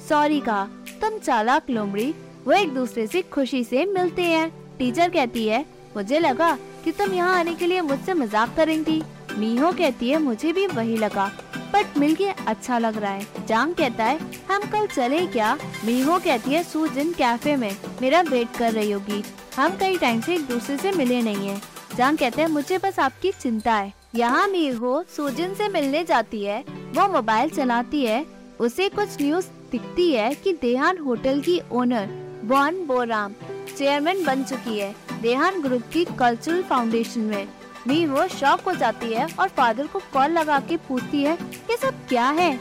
सॉरी 0.09 0.41
कहा। 0.41 0.65
तुम 1.01 1.19
चालाक 1.19 1.71
लोमड़ी, 1.71 2.15
वो 2.47 2.53
एक 2.53 2.75
दूसरे 2.75 3.07
से 3.07 3.23
खुशी 3.23 3.63
से 3.65 3.85
मिलते 3.87 4.23
हैं। 4.23 4.49
टीचर 4.79 5.11
कहती 5.11 5.47
है, 5.47 5.65
मुझे 5.97 6.19
लगा 6.19 6.53
कि 6.85 6.93
तुम 6.93 7.13
यहाँ 7.13 7.39
आने 7.39 7.55
के 7.55 7.67
लिए 7.67 7.81
मुझसे 7.83 8.15
मज़ाक 8.15 8.57
करेंगी। 8.57 9.03
मीहो 9.39 9.73
कहती 9.73 10.11
है, 10.11 10.19
मुझे 10.19 10.53
भी 10.53 10.67
वही 10.67 10.97
लगा। 10.97 11.31
बट 11.73 11.99
मिल 11.99 12.15
के 12.15 12.29
अच्छा 12.29 12.79
लग 12.79 12.97
रहा 12.97 13.11
है। 13.11 13.27
जांग 13.47 13.75
कहता 13.75 14.05
है, 14.05 14.19
हम 14.51 14.61
कल 14.61 14.87
चले 14.87 15.27
क्या? 15.27 15.59
मीहो 15.85 16.19
कहती 16.19 16.51
है, 16.51 16.63
सूजिन 16.63 17.13
कैफ़े 17.13 17.57
में, 17.57 17.77
मेरा 18.03 18.21
वेट 18.21 18.49
कर 18.59 18.73
रही 18.73 18.91
होगी। 18.91 19.25
हम 19.57 19.77
कई 19.77 19.99
टाइम 19.99 20.21
से 20.21 20.35
एक 20.35 20.47
दूसरे 20.47 20.77
से 20.77 20.93
मिले 20.93 21.23
नहीं 21.23 21.49
है। 21.49 21.63
जांग 21.97 22.19
कहते 22.19 22.43
हैं, 22.43 22.49
मुझे 22.49 22.79
बस 22.79 22.99
आपकी 22.99 23.33
चिंता 23.33 23.75
है। 23.75 23.93
यहाँ 24.15 24.49
मीहो 24.49 25.05
सूजिन 25.17 25.55
से 25.55 25.69
मिलने 25.69 26.05
जाती 26.05 26.45
है। 26.45 26.65
वो 26.69 27.13
मोबाइल 27.13 27.51
चलाती 27.51 28.05
है। 28.05 28.27
उसे 28.61 28.89
कुछ 28.89 29.09
न्यूज़ 29.23 29.47
दिखती 29.73 30.13
है 30.13 30.35
कि 30.35 30.53
देहान 30.53 30.99
होटल 30.99 31.41
की 31.41 31.61
ओनर 31.73 32.09
वन 32.45 32.85
बोराम 32.87 33.33
चेयरमैन 33.79 34.25
बन 34.25 34.45
चुकी 34.45 34.79
है। 34.79 34.95
देहान 35.23 35.63
ग्रुप 35.63 35.83
की 35.93 36.05
कल्चरल 36.05 36.63
फाउंडेशन 36.63 37.21
में। 37.21 37.49
मीहो 37.87 38.27
शॉक 38.29 38.61
हो 38.61 38.73
जाती 38.75 39.13
है 39.13 39.27
और 39.35 39.49
फादर 39.49 39.87
को 39.87 39.99
कॉल 40.13 40.31
लगा 40.31 40.59
के 40.61 40.77
पूछती 40.89 41.23
है 41.23 41.35
ये 41.71 41.77
सब 41.77 42.07
क्या 42.09 42.29
है? 42.31 42.55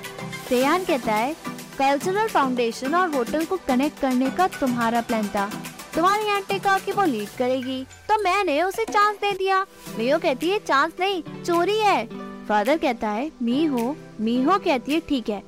देहान 0.50 0.84
कहता 0.86 1.14
है 1.14 1.34
कल्चरल 1.80 2.28
फाउंडेशन 2.28 2.96
और 2.96 3.10
होटल 3.10 3.46
को 3.46 3.58
कनेक्ट 3.68 4.00
करने 4.00 4.30
का 4.30 4.48
तुम्हारा 4.50 5.02
प्लान 5.02 5.28
था। 5.28 5.50
तुम्हारी 5.96 6.30
आंटी 6.30 6.58
कहा 6.60 6.78
कि 6.80 6.92
वो 6.92 7.04
लीड 7.04 7.30
करेगी। 7.38 7.84
तो 8.10 8.22
मैंने 8.24 8.62
उसे 8.64 8.86
चांस 8.86 9.16
दे 9.18 9.32
दिया। 9.34 9.62
मीहो 9.98 10.18
कहती 10.20 10.50
है 10.50 10.60
चांस 10.60 10.92
नहीं, 11.00 11.22
चोरी 11.44 11.78
है। 11.78 12.06
फादर 12.48 12.78
कहता 12.78 13.10
है 13.10 13.32
मी 13.42 13.64
हो 13.66 13.96
मीहो 14.20 14.58
कहती 14.58 14.94
है, 14.94 15.00
ठीक 15.00 15.30
है। 15.30 15.42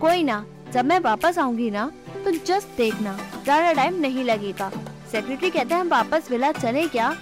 कोई 0.00 0.22
ना, 0.22 0.44
जब 0.72 0.84
मैं 0.84 0.98
वापस 1.00 1.38
आऊँगी 1.38 1.70
ना 1.70 1.90
तो 2.24 2.30
जस्ट 2.32 2.76
देखना। 2.76 3.16
ज़्यादा 3.44 3.72
टाइम 3.72 4.00
नहीं 4.00 4.24
लगेगा। 4.24 4.70
सेक्रेटरी 5.12 5.50
कहता 5.50 5.74
है, 5.74 5.80
हम 5.80 5.88
वापस 5.88 6.30
विला 6.30 6.52
चले 6.52 6.86
क्या? 6.88 7.14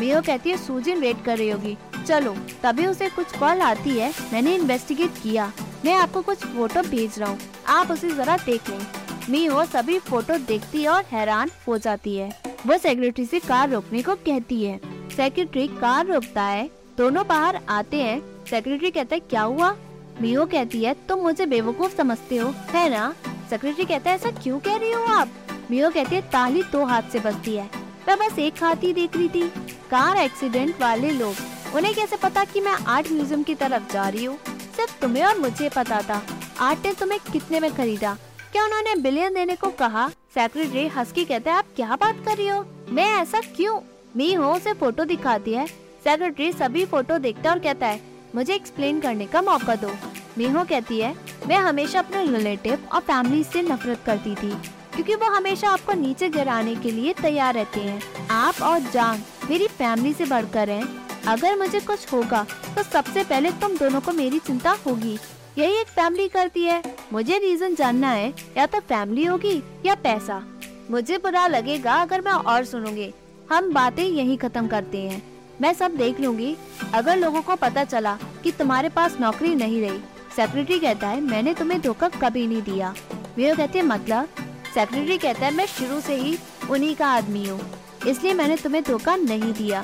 मीहो 0.00 0.20
कहती 0.20 0.50
है, 0.50 0.56
सूजिन 0.56 0.98
वेट 0.98 1.16
कर 1.24 1.38
रही 1.38 1.50
होगी। 1.50 1.78
चलो, 2.06 2.36
तभी 2.62 2.86
उसे 2.86 3.08
कुछ 3.08 3.36
कॉल 3.38 3.60
आती 3.60 3.90
है। 3.90 4.14
मैंने 4.32 4.54
इन्वेस्टिगेट 4.54 5.10
किया। 5.22 5.52
मैं 5.84 5.94
आपको 5.94 6.22
कुछ 6.22 6.38
फ़ोटो 6.38 6.82
भेज 6.82 7.18
रहा 7.18 7.30
हूँ। 7.30 7.38
आप 7.66 7.90
उसे 7.90 8.10
जरा 8.10 8.36
देख 8.36 8.70
लें। 8.70 8.86
मीहो 9.30 9.64
सभी 9.64 9.98
फ़ोटो 9.98 10.38
देखती 10.38 10.82
है 10.82 10.88
और 10.88 11.04
हैरान 11.12 11.50
हो 11.68 11.78
जाती 11.78 12.16
है। 12.16 12.42
वो 12.66 12.78
सेक्रेटरी 12.78 13.26
से 13.26 13.38
कार 13.38 13.70
रोकने 13.70 14.02
को 14.02 14.14
कहती 14.14 14.64
है। 14.64 14.80
सेक्रेटरी 15.16 15.68
कार 15.68 16.06
रोकता 16.06 16.42
है। 16.42 16.70
दोनों 16.98 17.26
बाहर 17.26 17.60
आते 17.68 18.02
हैं। 18.02 18.44
सेक्रेटरी 18.50 18.90
कहता 18.90 19.14
है, 19.16 19.20
क्या 19.20 19.42
हुआ? 19.42 19.76
मीहो 20.20 20.46
कहती 20.46 20.84
है, 20.84 20.96
तुम 21.08 21.20
मुझे 21.20 21.46
बेवकूफ़ 21.46 21.96
समझते 21.96 22.36
हो, 22.36 22.54
है 22.70 22.90
ना? 22.90 23.14
सेक्रेटरी 23.50 23.84
कहता 23.84 24.10
है, 24.10 24.16
ऐसा 24.16 24.30
क्यों 24.30 24.60
कह 24.60 24.76
रही 24.76 24.92
हो 24.92 25.02
आप? 25.02 25.28
मीहो 25.70 25.90
कहती 25.90 26.14
है, 26.14 26.20
ताली 26.20 26.62
दो 26.62 26.84
हाथ 26.84 27.02
से 27.02 27.20
बजती 27.20 27.56
है। 27.56 27.70
मैं 28.08 28.18
बस 28.18 28.38
एक 28.38 28.64
हाथ 28.64 28.76
ही 28.76 28.92
देख 28.92 29.16
रही 29.16 29.28
थी। 29.28 29.52
कार 29.90 30.16
एक्सीडेंट 30.16 30.80
वाले 30.80 31.10
लोग। 31.10 31.74
उन्हें 31.76 31.94
कैसे 31.94 32.16
पता 32.16 32.44
कि 32.44 32.60
मैं 32.60 32.72
आर्ट 32.86 33.10
म्यूज़ियम 33.12 33.42
की 33.42 33.54
तरफ़ 33.54 33.92
जा 33.92 34.08
रही 34.08 34.24
हूँ? 34.24 34.38
सिर्फ़ 34.76 35.00
तुम्हें 35.00 35.24
और 35.24 35.38
मुझे 35.38 35.68
पता 35.68 36.00
था। 36.02 36.22
आर्ट 36.60 36.86
ने 36.86 36.92
तुम्हें 36.92 37.20
कितने 37.32 37.60
में 37.60 37.70
खरीदा? 37.74 38.16
क्या 38.52 38.64
उन्होंने 38.64 38.94
बिलियन 38.94 39.34
देने 39.34 39.56
को 39.56 39.70
कहा? 39.70 40.08
सेक्रेटरी 40.34 40.86
हस्की 40.88 41.24
कहते 41.24 41.50
हैं, 41.50 41.56
आप 41.56 41.64
क्या 41.76 41.96
बात 41.96 42.24
कर 42.26 42.36
रही 42.36 42.48
हो? 42.48 42.64
मैं 42.90 43.06
ऐसा 43.16 43.40
क्यों? 43.56 43.80
मी 44.16 44.32
हो, 44.34 44.52
उसे 44.52 44.72
फ़ोटो 44.72 45.04
दिखाती 45.04 45.52
है। 45.52 45.66
सेक्रेटरी 46.04 46.52
सभी 46.52 46.84
फ़ोटो 46.84 47.18
देखता 47.18 47.50
और 47.50 47.58
कहता 47.58 47.86
है, 47.86 48.00
मुझे 48.34 48.54
एक्सप्लेन 48.54 49.00
करने 49.00 49.26
का 49.26 49.42
मौका 49.42 49.74
दो। 49.74 49.90
मीहो 50.38 50.64
कहती 50.64 50.98
है, 51.00 51.14
मैं 51.46 51.56
हमेशा 51.56 51.98
अपने 51.98 52.24
रिलेटिव 52.26 52.88
और 52.92 53.00
फैमिली 53.00 53.44
से 53.44 53.62
नफरत 53.62 54.02
करती 54.06 54.34
थी, 54.34 54.50
क्योंकि 54.94 55.14
वो 55.14 55.30
हमेशा 55.30 55.70
आपको 55.70 55.92
नीचे 55.92 56.28
गिराने 56.28 56.74
के 56.76 56.90
लिए 56.90 57.12
तैयार 57.12 57.54
रहते 57.54 57.80
हैं। 57.80 58.02
आप 58.30 58.62
और 58.62 58.80
जान 58.92 59.22
मेरी 59.50 59.66
फैमिली 59.68 60.12
से 60.12 60.24
बढ़कर 60.24 60.70
है। 60.70 60.82
अगर 61.28 61.56
मुझे 61.58 61.80
कुछ 61.80 62.12
होगा 62.12 62.44
तो 62.76 62.82
सबसे 62.82 63.24
पहले 63.24 63.50
तुम 63.52 63.76
दोनों 63.76 64.00
को 64.00 64.12
मेरी 64.12 64.38
चिंता 64.38 64.76
होगी। 64.86 65.18
यही 65.58 65.80
एक 65.80 65.86
फैमिली 65.86 66.28
करती 66.28 66.62
है। 66.62 66.82
मुझे 67.12 67.38
रीजन 67.38 67.74
जानना 67.74 68.10
है, 68.10 68.32
या 68.56 68.66
तो 68.66 68.80
फैमिली 68.80 69.24
होगी, 69.24 69.62
या 69.86 69.94
पैसा। 69.94 70.42
मुझे 70.90 71.18
बुरा 71.18 71.46
लगेगा 71.46 71.94
अगर 71.94 72.20
मैं 72.20 72.32
और 72.32 72.64
सुनूँगी। 72.64 73.12
हम 73.52 73.72
बातें 73.72 74.04
यही 74.04 74.36
खत्म 74.36 74.66
करते 74.66 74.98
हैं। 74.98 75.22
मैं 75.60 75.72
सब 75.74 75.96
देख 75.96 76.20
लूँगी। 76.20 76.56
अगर 76.94 77.16
लोगों 77.16 77.42
को 77.42 77.56
पता 77.56 77.84
चला 77.84 78.16
कि 78.44 78.52
तुम्हारे 78.52 78.88
पास 78.88 79.16
नौकरी 79.20 79.54
नहीं 79.54 79.80
रही 79.80 80.00
सेक्रेटरी 80.36 80.78
कहता 80.78 81.08
है, 81.08 81.20
मैंने 81.20 81.54
तुम्हें 81.54 81.80
धोखा 81.80 82.08
कभी 82.08 82.46
नहीं 82.46 82.62
दिया। 82.62 82.94
वे 83.36 83.54
कहते 83.54 83.82
मतलब? 83.82 84.28
सेक्रेटरी 84.74 85.18
कहता 85.18 85.46
है, 85.46 85.54
मैं 85.54 85.66
शुरू 85.66 86.00
से 86.00 86.14
ही 86.14 86.36
उन्हीं 86.70 86.94
का 86.96 87.08
आदमी 87.08 87.44
हूँ। 87.48 87.60
इसलिए 88.06 88.34
मैंने 88.34 88.56
तुम्हें 88.56 88.82
धोखा 88.84 89.16
नहीं 89.16 89.52
दिया। 89.52 89.82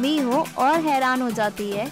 मी 0.00 0.16
हो 0.18 0.46
और 0.58 0.80
हैरान 0.80 1.22
हो 1.22 1.30
जाती 1.30 1.70
है। 1.70 1.86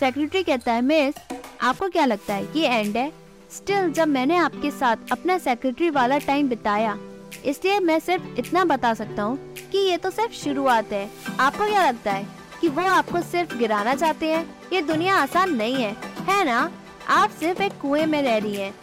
सेक्रेटरी 0.00 0.42
कहता 0.42 0.72
है 0.72 0.82
मिस 0.82 1.14
आपको 1.62 1.88
क्या 1.88 2.04
लगता 2.04 2.34
है? 2.34 2.44
ये 2.56 2.68
एंड 2.68 2.96
है। 2.96 3.10
स्टिल 3.52 3.90
जब 3.92 4.08
मैंने 4.08 4.36
आपके 4.36 4.70
साथ 4.70 5.12
अपना 5.12 5.38
सेक्रेटरी 5.38 5.90
वाला 5.90 6.18
टाइम 6.18 6.48
बिताया, 6.48 6.96
इसलिए 7.44 7.78
मैं 7.80 7.98
सिर्फ़ 8.00 8.38
इतना 8.38 8.64
बता 8.64 8.92
सकता 8.94 9.22
हूँ 9.22 9.54
कि 9.72 9.78
ये 9.80 9.96
तो 9.96 10.10
सिर्फ़ 10.10 10.32
शुरुआत 10.34 10.92
है। 10.92 11.08
आपको 11.40 11.66
क्या 11.66 11.88
लगता 11.88 12.12
है 12.12 12.26
कि 12.60 12.68
वो 12.68 12.82
आपको 12.82 13.20
सिर्फ़ 13.22 13.56
गिराना 13.56 13.94
चाहते 13.94 14.32
हैं? 14.32 14.44
ये 14.72 14.82
दुनिया 14.82 15.16
आसान 15.16 15.54
नहीं 15.54 15.74
है 15.74 15.96
है 16.22 16.44
ना? 16.44 16.70
आप 17.08 17.30
सिर्फ़ 17.30 17.62
एक 17.62 17.72
कुएँ 17.72 18.06
में 18.06 18.20
रह 18.22 18.36
रही 18.36 18.54
हैं 18.54 18.74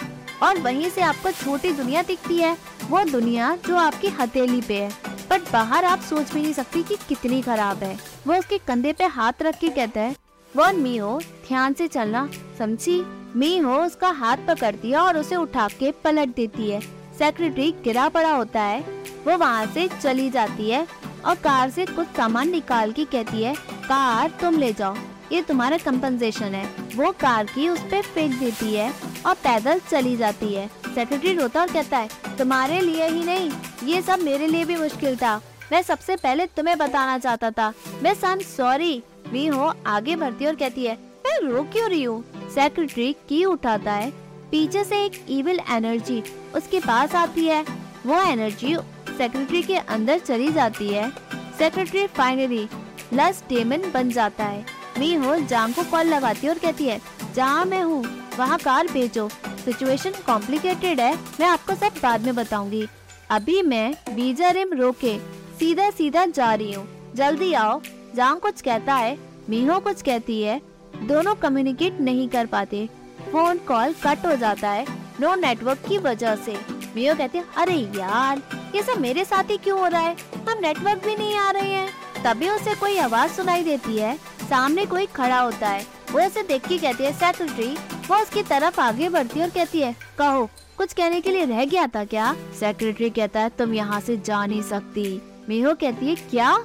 और 0.43 0.57
वहीं 0.59 0.89
से 0.89 1.01
आपको 1.01 1.31
छोटी 1.33 1.71
दुनिया 1.71 2.01
दिखती 2.03 2.37
है। 2.37 2.57
वो 2.89 3.03
दुनिया 3.03 3.55
जो 3.67 3.77
आपकी 3.77 4.07
हथेली 4.19 4.61
पे 4.61 4.81
है। 4.81 5.08
बट 5.29 5.51
बाहर 5.53 5.85
आप 5.85 5.99
सोच 5.99 6.33
भी 6.33 6.41
नहीं 6.41 6.53
सकती 6.53 6.83
कि 6.83 6.95
कितनी 7.09 7.41
खराब 7.41 7.83
है। 7.83 7.97
वो 8.27 8.35
उसके 8.35 8.57
कंधे 8.57 8.93
पे 8.93 9.05
हाथ 9.07 9.41
रख 9.41 9.59
के 9.59 9.69
कहता 9.69 10.01
है 10.01 10.15
वो 10.53 10.71
मी 10.73 10.95
हो 10.97 11.19
ध्यान 11.47 11.73
से 11.73 11.87
चलना, 11.87 12.29
समझी? 12.59 13.01
मी 13.35 13.57
हो 13.57 13.75
उसका 13.75 14.09
हाथ 14.11 14.37
पकड़ती 14.47 14.91
है 14.91 14.97
और 14.97 15.17
उसे 15.17 15.35
उठा 15.35 15.67
के 15.79 15.91
पलट 16.03 16.35
देती 16.35 16.69
है। 16.69 16.79
सेक्रेटरी 17.19 17.71
गिरा 17.83 18.07
पड़ा 18.09 18.31
होता 18.31 18.61
है। 18.61 18.79
वो 19.27 19.37
वहाँ 19.37 19.65
से 19.65 19.87
चली 20.01 20.29
जाती 20.29 20.69
है 20.69 20.87
और 21.25 21.35
कार 21.35 21.69
से 21.69 21.85
कुछ 21.85 22.07
सामान 22.07 22.49
निकाल 22.49 22.91
के 22.91 23.05
कहती 23.05 23.43
है, 23.43 23.53
कार, 23.85 24.31
तुम 24.41 24.57
ले 24.57 24.71
जाओ। 24.73 24.95
ये 25.31 25.41
तुम्हारा 25.41 25.77
कंपनसेशन 25.77 26.55
है। 26.55 26.65
वो 26.95 27.11
कार 27.11 27.45
की 27.45 27.67
उस 27.69 27.79
पर 27.81 28.01
फेंक 28.03 28.33
देती 28.33 28.73
है 28.73 28.91
और 29.25 29.33
पैदल 29.35 29.79
चली 29.89 30.15
जाती 30.17 30.53
है। 30.53 30.69
सेक्रेटरी 30.95 31.33
रोता 31.33 31.61
और 31.61 31.71
कहता 31.71 31.97
है, 31.97 32.09
तुम्हारे 32.37 32.79
लिए 32.79 33.07
ही 33.07 33.23
नहीं, 33.23 33.51
ये 33.83 34.01
सब 34.01 34.19
मेरे 34.19 34.47
लिए 34.47 34.65
भी 34.65 34.75
मुश्किल 34.75 35.15
था। 35.15 35.35
मैं 35.71 35.81
सबसे 35.81 36.15
पहले 36.15 36.45
तुम्हें 36.47 36.77
बताना 36.77 37.17
चाहता 37.17 37.51
था। 37.51 37.73
मैं 38.03 38.13
सन 38.13 38.39
सॉरी 38.47 39.01
भी 39.31 39.45
हो, 39.47 39.73
आगे 39.87 40.15
बढ़ती 40.15 40.45
और 40.45 40.55
कहती 40.55 40.85
है, 40.85 40.97
मैं 41.25 41.39
रो 41.41 41.63
क्यों 41.63 41.89
रही 41.89 42.03
हूँ? 42.03 42.23
सेक्रेटरी 42.49 43.11
की 43.29 43.43
उठाता 43.45 43.91
है। 43.91 44.09
पीछे 44.51 44.83
से 44.83 45.03
एक 45.05 45.25
इविल 45.29 45.59
एनर्जी 45.69 46.23
उसके 46.55 46.79
पास 46.79 47.15
आती 47.15 47.45
है। 47.45 47.61
वो 48.05 48.21
एनर्जी 48.21 48.75
सेक्रेटरी 49.09 49.61
के 49.63 49.77
अंदर 49.77 50.19
चली 50.19 50.51
जाती 50.53 50.87
है। 50.87 51.09
सेक्रेटरी 51.57 52.05
फाइनली 52.07 52.67
लस 53.13 53.43
डेमन 53.49 53.91
बन 53.93 54.09
जाता 54.11 54.43
है। 54.43 54.65
मी 54.99 55.13
हो, 55.13 55.35
जाम 55.39 55.71
को 55.71 55.83
कॉल 55.83 56.07
लगाती 56.07 56.47
है 56.47 56.53
और 56.53 56.59
कहती 56.59 56.85
है, 56.85 56.99
जहाँ 57.35 57.65
मैं 57.65 57.83
हूँ, 57.83 58.03
वहाँ 58.37 58.57
कार 58.59 58.87
भेजो। 58.87 59.29
सिचुएशन 59.59 60.11
कॉम्प्लिकेटेड 60.25 60.99
है, 60.99 61.13
मैं 61.39 61.47
आपको 61.47 61.75
सब 61.75 61.99
बाद 62.03 62.21
में 62.21 62.35
बताऊँगी। 62.35 62.87
अभी 63.29 63.61
मैं 63.61 63.93
बीजा 64.09 64.49
रिम 64.49 64.73
रोके 64.73 65.17
सीधा 65.59 65.89
सीधा 65.89 66.25
जा 66.25 66.53
रही 66.53 66.73
हूँ। 66.73 66.87
जल्दी 67.15 67.53
आओ, 67.53 67.81
जांग 68.15 68.39
कुछ 68.39 68.61
कहता 68.61 68.95
है, 68.95 69.17
मीहो 69.49 69.79
कुछ 69.79 70.01
कहती 70.01 70.41
है। 70.41 70.61
दोनों 71.03 71.35
कम्युनिकेट 71.35 71.99
नहीं 72.01 72.27
कर 72.29 72.45
पाते। 72.45 72.87
फ़ोन 73.31 73.57
कॉल 73.57 73.93
कट 74.03 74.25
हो 74.25 74.35
जाता 74.35 74.69
है 74.69 74.85
नो 75.19 75.33
नेटवर्क 75.35 75.79
की 75.87 75.97
वजह 75.97 76.35
से। 76.35 76.57
मियो 76.95 77.15
कहते 77.15 77.37
हैं, 77.37 77.45
अरे 77.57 77.75
यार, 77.97 78.41
ये 78.75 78.81
सब 78.83 78.99
मेरे 78.99 79.25
साथ 79.25 79.49
ही 79.49 79.57
क्यों 79.57 79.79
हो 79.79 79.87
रहा 79.87 80.01
है? 80.01 80.15
हम 80.49 80.59
नेटवर्क 80.61 81.05
भी 81.05 81.15
नहीं 81.15 81.35
आ 81.35 81.49
रहे 81.51 81.71
हैं। 81.71 82.23
तभी 82.23 82.49
उसे 82.49 82.75
कोई 82.75 82.97
आवाज़ 82.97 83.31
सुनाई 83.31 83.63
देती 83.63 83.97
है, 83.97 84.15
सामने 84.49 84.85
कोई 84.85 85.05
खड़ा 85.05 85.39
होता 85.39 85.67
है। 85.67 85.85
वो 86.11 86.19
ऐसे 86.19 86.43
देख 86.43 86.67
के 86.67 86.77
कहती 86.77 87.03
है 87.03 87.11
सेक्रेटरी 87.13 87.75
वो 88.07 88.17
उसकी 88.17 88.43
तरफ़ 88.43 88.79
आगे 88.81 89.09
बढ़ती 89.09 89.39
है 89.39 89.45
और 89.45 89.51
कहती 89.51 89.81
है, 89.81 89.95
कहो, 90.17 90.49
कुछ 90.77 90.93
कहने 90.93 91.21
के 91.21 91.31
लिए 91.31 91.45
रह 91.45 91.63
गया 91.65 91.85
था 91.87 92.03
क्या? 92.05 92.33
सेक्रेटरी 92.59 93.09
कहता 93.09 93.39
है, 93.39 93.49
तुम 93.49 93.73
यहाँ 93.73 93.99
से 94.01 94.17
जा 94.17 94.45
नहीं 94.45 94.61
सकती। 94.61 95.21
मीहो 95.49 95.73
कहती 95.73 96.07
है, 96.07 96.15
क्या? 96.15 96.57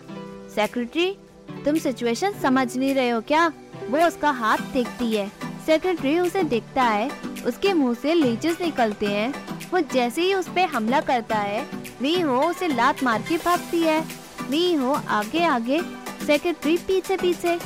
सेक्रेटरी 0.55 1.11
तुम 1.65 1.79
सिचुएशन 1.79 2.33
समझ 2.43 2.77
नहीं 2.77 2.95
रहे 2.95 3.11
हो 3.11 3.21
क्या? 3.21 3.47
वो 3.91 4.07
उसका 4.07 4.31
हाथ 4.31 4.59
देखती 4.73 5.13
है। 5.13 5.27
सेक्रेटरी 5.67 6.19
उसे 6.19 6.43
देखता 6.43 6.83
है, 6.83 7.11
उसके 7.47 7.73
मुँह 7.73 7.95
से 7.95 8.15
लीचेस 8.15 8.61
निकलते 8.61 9.07
हैं। 9.07 9.33
वो 9.73 9.81
जैसे 9.93 10.23
ही 10.23 10.35
उस 10.35 10.49
पर 10.49 10.69
हमला 10.69 11.01
करता 11.01 11.37
है 11.37 11.65
मी 12.03 12.21
हो 12.21 12.41
उसे 12.41 12.69
लात 12.69 13.03
मार 13.03 13.23
के 13.23 13.37
भागती 13.37 13.81
है। 13.81 14.01
मी 14.51 14.75
हो 14.75 14.93
आगे 14.93 15.45
आगे 15.45 15.81
सेक्रेटरी 16.27 16.77
पीछे 16.79 17.17
पीछे 17.17 17.57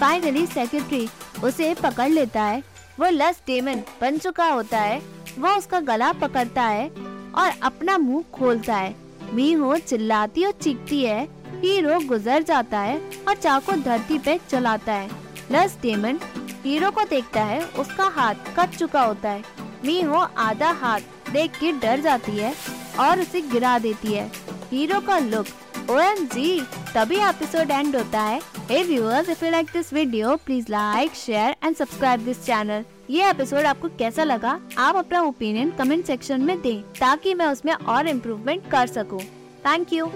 फाइनली 0.00 0.46
सेक्रेटरी 0.46 1.08
उसे 1.44 1.74
पकड़ 1.74 2.08
लेता 2.08 2.42
है। 2.42 2.62
वो 3.00 3.10
लस 3.10 3.40
डेमन 3.46 3.82
बन 4.00 4.18
चुका 4.18 4.46
होता 4.46 4.78
है। 4.78 5.02
वो 5.38 5.48
उसका 5.48 5.80
गला 5.80 6.12
पकड़ता 6.12 6.62
है 6.62 6.88
और 7.34 7.52
अपना 7.62 7.98
मुँह 7.98 8.24
खोलता 8.32 8.76
है। 8.76 8.94
मी 9.32 9.52
हो 9.52 9.76
चिल्लाती 9.76 10.44
और 10.44 10.52
चीखती 10.52 11.02
है। 11.04 11.28
हीरो 11.46 12.00
गुजर 12.00 12.42
जाता 12.42 12.78
है 12.78 13.10
और 13.28 13.34
चाकू 13.34 13.72
धरती 13.72 14.18
पे 14.18 14.40
चलाता 14.50 14.92
है। 14.92 15.10
लस 15.52 15.78
डेमन 15.82 16.18
हीरो 16.64 16.90
को 16.90 17.04
देखता 17.04 17.42
है। 17.42 17.64
उसका 17.64 18.04
हाथ 18.04 18.34
कट 18.34 18.76
चुका 18.76 19.02
होता 19.02 19.28
है। 19.28 19.44
मी 19.84 20.00
हो 20.02 20.18
आधा 20.38 20.70
हाथ 20.70 21.00
देख 21.32 21.58
के 21.60 21.72
डर 21.72 22.00
जाती 22.00 22.32
है 22.32 22.54
और 23.00 23.20
उसे 23.20 23.40
गिरा 23.40 23.78
देती 23.78 24.12
है। 24.12 24.30
हीरो 24.70 25.00
का 25.00 25.18
लुक 25.18 25.46
OMG 25.90 26.60
तभी 26.94 27.16
एपिसोड 27.16 27.70
एंड 27.70 27.96
होता 27.96 28.20
है। 28.20 28.40
Hey 28.68 28.82
viewers, 28.82 29.28
if 29.28 29.42
you 29.42 29.50
like 29.52 29.72
this 29.72 29.90
video, 29.90 30.38
please 30.38 30.68
like, 30.68 31.14
share 31.14 31.54
and 31.62 31.76
subscribe 31.80 32.24
this 32.28 32.38
channel. 32.46 32.84
ये 33.10 33.28
एपिसोड 33.30 33.66
आपको 33.66 33.88
कैसा 33.98 34.24
लगा 34.24 34.58
आप 34.78 34.96
अपना 34.96 35.20
ओपिनियन 35.22 35.70
कमेंट 35.78 36.04
सेक्शन 36.06 36.40
में 36.44 36.60
दें 36.62 36.82
ताकि 36.98 37.34
मैं 37.34 37.46
उसमें 37.46 37.72
और 37.72 38.08
इम्प्रूवमेंट 38.08 38.68
कर 38.70 38.86
सकूँ। 38.86 39.20
Thank 39.66 39.92
you 39.92 40.06